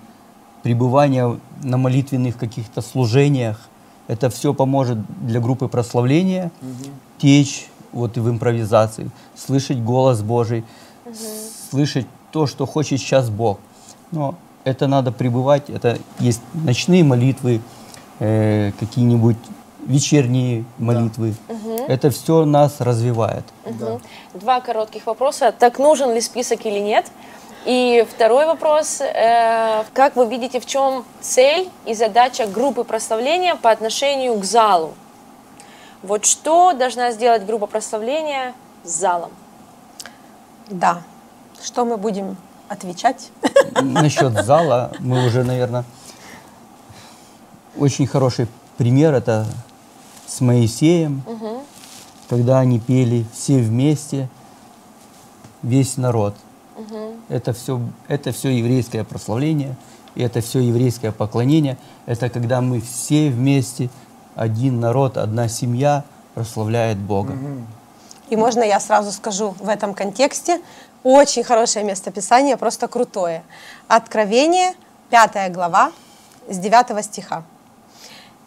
пребывание 0.64 1.40
на 1.64 1.78
молитвенных 1.78 2.38
каких-то 2.38 2.82
служениях, 2.82 3.70
это 4.08 4.30
все 4.30 4.54
поможет 4.54 5.00
для 5.26 5.40
группы 5.40 5.68
прославления 5.68 6.52
течь 7.18 7.70
вот 7.96 8.18
и 8.18 8.20
в 8.20 8.30
импровизации, 8.30 9.10
слышать 9.36 9.82
голос 9.82 10.22
Божий, 10.22 10.64
слышать 11.72 12.06
то, 12.32 12.46
что 12.46 12.66
хочет 12.68 13.00
сейчас 13.00 13.30
Бог. 13.30 13.58
Но 14.12 14.36
это 14.64 14.88
надо 14.88 15.12
пребывать, 15.12 15.70
это 15.70 15.98
есть 16.20 16.42
ночные 16.54 17.04
молитвы, 17.04 17.62
э, 18.20 18.72
какие-нибудь 18.80 19.38
вечерние 19.86 20.66
молитвы. 20.78 21.36
Это 21.88 22.10
все 22.10 22.46
нас 22.46 22.82
развивает. 22.82 23.46
Мгм. 23.66 24.02
Два 24.34 24.60
коротких 24.60 25.06
вопроса. 25.06 25.54
Так 25.58 25.80
нужен 25.80 26.14
ли 26.14 26.22
список 26.22 26.66
или 26.66 26.80
нет? 26.80 27.06
И 27.66 28.06
второй 28.12 28.46
вопрос. 28.46 29.02
э, 29.02 29.84
как 29.94 30.16
вы 30.16 30.28
видите, 30.28 30.60
в 30.60 30.66
чем 30.66 31.04
цель 31.22 31.70
и 31.86 31.94
задача 31.94 32.46
группы 32.48 32.84
прославления 32.84 33.56
по 33.56 33.72
отношению 33.72 34.40
к 34.40 34.44
залу? 34.44 34.94
Вот 36.04 36.26
что 36.26 36.74
должна 36.74 37.12
сделать 37.12 37.46
группа 37.46 37.66
прославления 37.66 38.54
с 38.84 38.92
залом? 38.92 39.32
Да. 40.70 41.02
Что 41.64 41.86
мы 41.86 41.98
будем 41.98 42.38
отвечать? 42.68 43.32
Насчет 43.82 44.46
зала 44.46 44.92
мы 45.00 45.26
уже, 45.26 45.44
наверное, 45.44 45.84
очень 47.78 48.08
хороший 48.08 48.48
пример 48.78 49.14
это 49.14 49.46
с 50.28 50.42
Моисеем, 50.42 51.24
когда 52.30 52.60
они 52.60 52.80
пели 52.80 53.26
все 53.34 53.60
вместе, 53.60 54.30
весь 55.62 55.98
народ. 55.98 56.36
Это 57.30 57.54
все, 57.54 57.82
это 58.08 58.32
все 58.32 58.50
еврейское 58.50 59.04
прославление, 59.04 59.76
и 60.14 60.22
это 60.22 60.42
все 60.42 60.60
еврейское 60.60 61.12
поклонение. 61.12 61.78
Это 62.06 62.30
когда 62.30 62.62
мы 62.62 62.82
все 62.82 63.30
вместе, 63.30 63.90
один 64.36 64.80
народ, 64.80 65.18
одна 65.18 65.48
семья 65.48 66.04
прославляет 66.34 66.98
Бога. 66.98 67.34
И 68.30 68.36
можно 68.36 68.64
я 68.64 68.80
сразу 68.80 69.12
скажу 69.12 69.56
в 69.60 69.70
этом 69.70 69.94
контексте 69.94 70.62
очень 71.04 71.44
хорошее 71.44 71.86
местописание, 71.86 72.58
просто 72.58 72.88
крутое. 72.88 73.44
Откровение, 73.88 74.74
5 75.12 75.52
глава, 75.52 75.92
с 76.50 76.58
9 76.58 77.06
стиха. 77.06 77.44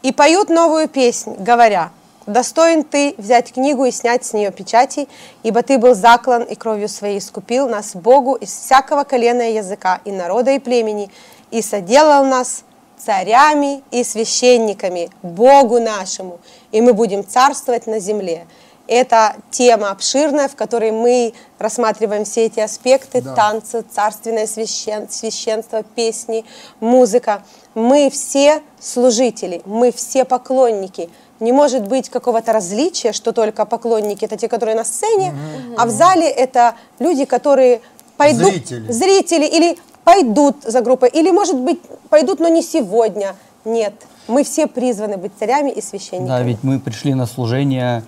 «И 0.02 0.12
поют 0.12 0.48
новую 0.48 0.88
песнь, 0.88 1.36
говоря, 1.38 1.90
«Достоин 2.26 2.84
ты 2.84 3.14
взять 3.16 3.52
книгу 3.52 3.84
и 3.84 3.90
снять 3.90 4.24
с 4.24 4.32
нее 4.32 4.50
печати, 4.50 5.08
ибо 5.42 5.62
ты 5.62 5.78
был 5.78 5.94
заклан 5.94 6.42
и 6.42 6.54
кровью 6.56 6.88
своей 6.88 7.20
искупил 7.20 7.68
нас 7.68 7.94
Богу 7.94 8.34
из 8.34 8.50
всякого 8.50 9.04
колена 9.04 9.50
и 9.50 9.54
языка, 9.54 10.00
и 10.04 10.12
народа, 10.12 10.50
и 10.50 10.58
племени, 10.58 11.10
и 11.50 11.62
соделал 11.62 12.26
нас 12.26 12.64
царями 12.98 13.82
и 13.90 14.04
священниками 14.04 15.10
Богу 15.22 15.80
нашему, 15.80 16.40
и 16.72 16.80
мы 16.80 16.92
будем 16.92 17.26
царствовать 17.26 17.86
на 17.86 17.98
земле. 18.00 18.46
Это 18.86 19.36
тема 19.50 19.90
обширная, 19.90 20.48
в 20.48 20.56
которой 20.56 20.92
мы 20.92 21.34
рассматриваем 21.58 22.24
все 22.24 22.46
эти 22.46 22.60
аспекты, 22.60 23.20
Да. 23.20 23.34
танцы, 23.34 23.82
царственное 23.82 24.46
священ- 24.46 25.10
священство, 25.10 25.82
песни, 25.82 26.44
музыка. 26.80 27.42
Мы 27.74 28.08
все 28.10 28.62
служители, 28.80 29.60
мы 29.66 29.92
все 29.92 30.24
поклонники. 30.24 31.10
Не 31.38 31.52
может 31.52 31.86
быть 31.86 32.08
какого-то 32.08 32.52
различия, 32.52 33.12
что 33.12 33.32
только 33.32 33.66
поклонники 33.66 34.24
это 34.24 34.36
те, 34.38 34.48
которые 34.48 34.74
на 34.74 34.84
сцене, 34.84 35.34
а 35.76 35.84
в 35.86 35.90
зале 35.90 36.26
это 36.28 36.74
люди, 36.98 37.26
которые 37.26 37.80
пойдут, 38.16 38.52
Зрители. 38.54 38.90
зрители 38.90 39.44
или 39.46 39.78
пойдут 40.08 40.62
за 40.64 40.80
группой, 40.80 41.10
или, 41.10 41.30
может 41.30 41.56
быть, 41.56 41.80
пойдут, 42.08 42.40
но 42.40 42.48
не 42.48 42.62
сегодня. 42.62 43.36
Нет, 43.66 43.92
мы 44.26 44.42
все 44.42 44.66
призваны 44.66 45.18
быть 45.18 45.32
царями 45.38 45.70
и 45.70 45.82
священниками. 45.82 46.28
Да, 46.28 46.42
ведь 46.42 46.62
мы 46.62 46.80
пришли 46.80 47.12
на 47.12 47.26
служение 47.26 48.02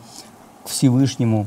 к 0.64 0.68
Всевышнему, 0.68 1.46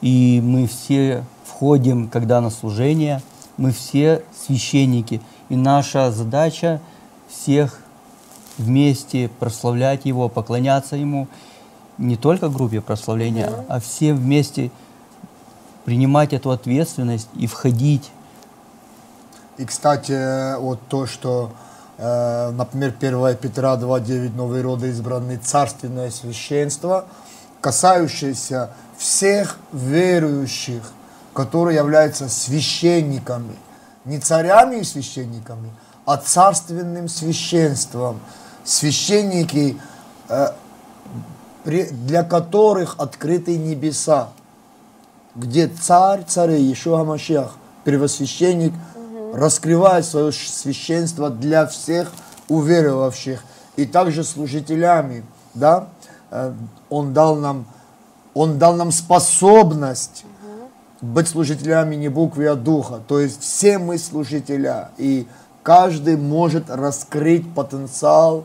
и 0.00 0.40
мы 0.42 0.66
все 0.66 1.22
входим, 1.44 2.08
когда 2.08 2.40
на 2.40 2.50
служение, 2.50 3.22
мы 3.56 3.70
все 3.70 4.24
священники, 4.44 5.20
и 5.50 5.54
наша 5.54 6.10
задача 6.10 6.80
всех 7.28 7.80
вместе 8.58 9.30
прославлять 9.38 10.04
Его, 10.04 10.28
поклоняться 10.28 10.96
Ему, 10.96 11.28
не 11.96 12.16
только 12.16 12.48
группе 12.48 12.80
прославления, 12.80 13.52
а 13.68 13.78
все 13.78 14.14
вместе 14.14 14.72
принимать 15.84 16.32
эту 16.32 16.50
ответственность 16.50 17.28
и 17.36 17.46
входить 17.46 18.10
И, 19.58 19.64
кстати, 19.64 20.58
вот 20.58 20.80
то, 20.88 21.06
что, 21.06 21.52
э, 21.98 22.50
например, 22.50 22.92
1 22.98 23.36
Петра 23.36 23.76
2.9, 23.76 24.34
новые 24.34 24.62
роды 24.62 24.88
избранные, 24.88 25.38
царственное 25.38 26.10
священство, 26.10 27.06
касающееся 27.60 28.70
всех 28.98 29.58
верующих, 29.72 30.82
которые 31.32 31.76
являются 31.76 32.28
священниками, 32.28 33.56
не 34.04 34.20
царями 34.20 34.76
и 34.76 34.84
священниками, 34.84 35.72
а 36.04 36.16
царственным 36.16 37.08
священством. 37.08 38.20
Священники, 38.64 39.80
э, 40.28 40.48
для 41.64 42.22
которых 42.22 42.96
открыты 42.98 43.56
небеса 43.56 44.30
где 45.36 45.68
царь 45.68 46.24
царей, 46.26 46.72
Ишуа 46.72 47.04
Машиах, 47.04 47.56
первосвященник, 47.84 48.72
раскрывает 49.36 50.04
свое 50.04 50.32
священство 50.32 51.30
для 51.30 51.66
всех 51.66 52.10
уверовавших 52.48 53.44
и 53.76 53.86
также 53.86 54.24
служителями, 54.24 55.24
да, 55.54 55.88
Э, 56.30 56.52
он 56.90 57.12
дал 57.12 57.36
нам, 57.36 57.66
он 58.34 58.58
дал 58.58 58.74
нам 58.76 58.92
способность 58.92 60.24
быть 61.00 61.28
служителями 61.28 61.94
не 61.94 62.08
буквы, 62.08 62.46
а 62.46 62.54
духа. 62.54 63.00
То 63.06 63.20
есть 63.20 63.42
все 63.42 63.78
мы 63.78 63.98
служителя, 63.98 64.90
и 64.96 65.26
каждый 65.62 66.16
может 66.16 66.70
раскрыть 66.70 67.52
потенциал 67.54 68.44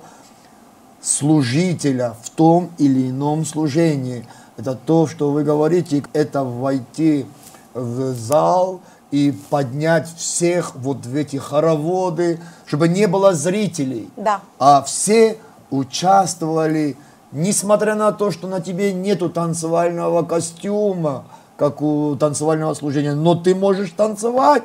служителя 1.01 2.15
в 2.21 2.30
том 2.30 2.71
или 2.77 3.10
ином 3.10 3.45
служении. 3.45 4.27
Это 4.58 4.75
то, 4.75 5.08
что 5.08 5.32
вы 5.32 5.43
говорите, 5.43 6.04
это 6.13 6.43
войти 6.43 7.25
в 7.73 8.13
зал 8.13 8.82
и 9.12 9.32
поднять 9.50 10.08
всех 10.17 10.76
вот 10.76 11.06
в 11.06 11.15
эти 11.15 11.36
хороводы, 11.38 12.39
чтобы 12.65 12.88
не 12.88 13.08
было 13.08 13.34
зрителей, 13.34 14.10
Да. 14.17 14.39
а 14.58 14.82
все 14.84 15.38
участвовали, 15.69 16.97
несмотря 17.32 17.95
на 17.95 18.12
то, 18.12 18.32
что 18.32 18.47
на 18.47 18.62
тебе 18.62 18.93
нету 18.93 19.30
танцевального 19.30 20.24
костюма, 20.24 21.26
как 21.58 21.82
у 21.82 22.15
танцевального 22.15 22.74
служения, 22.74 23.13
но 23.13 23.36
ты 23.36 23.54
можешь 23.54 23.91
танцевать, 23.91 24.63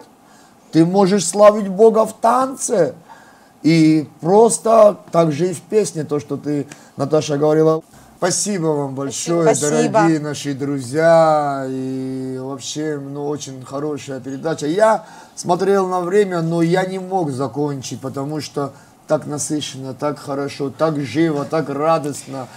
ты 0.72 0.86
можешь 0.86 1.26
славить 1.26 1.68
Бога 1.68 2.06
в 2.06 2.12
танце. 2.14 2.94
И 3.62 4.08
просто 4.20 4.96
так 5.10 5.32
же 5.32 5.50
и 5.50 5.52
в 5.54 5.60
песне, 5.62 6.04
то, 6.04 6.20
что 6.20 6.36
ты, 6.36 6.66
Наташа, 6.96 7.36
говорила. 7.36 7.82
Спасибо 8.18 8.66
вам 8.68 8.94
большое, 8.94 9.54
Спасибо. 9.54 9.90
дорогие 9.90 10.20
наши 10.20 10.54
друзья. 10.54 11.66
И 11.68 12.38
вообще, 12.40 12.98
ну, 12.98 13.28
очень 13.28 13.62
хорошая 13.64 14.20
передача. 14.20 14.66
Я 14.66 15.04
смотрел 15.34 15.86
на 15.86 16.00
время, 16.00 16.40
но 16.40 16.62
я 16.62 16.86
не 16.86 16.98
мог 16.98 17.30
закончить, 17.30 18.00
потому 18.00 18.40
что 18.40 18.72
так 19.06 19.26
насыщенно, 19.26 19.92
так 19.92 20.18
хорошо, 20.18 20.70
так 20.70 20.98
живо, 21.00 21.44
так 21.44 21.68
радостно. 21.68 22.48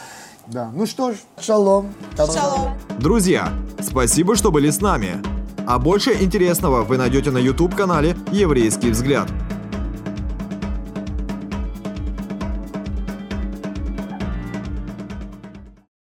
Да, 0.48 0.72
ну 0.74 0.86
что 0.86 1.12
ж, 1.12 1.17
шалом. 1.39 1.93
Шалом. 2.15 2.78
Друзья, 2.98 3.50
спасибо, 3.82 4.36
что 4.36 4.52
были 4.52 4.69
с 4.69 4.80
нами. 4.82 5.22
А 5.67 5.78
больше 5.78 6.13
интересного 6.24 6.84
вы 6.84 6.98
найдете 6.98 7.32
на 7.32 7.38
YouTube-канале 7.38 8.15
«Еврейский 8.32 8.89
взгляд». 8.89 9.28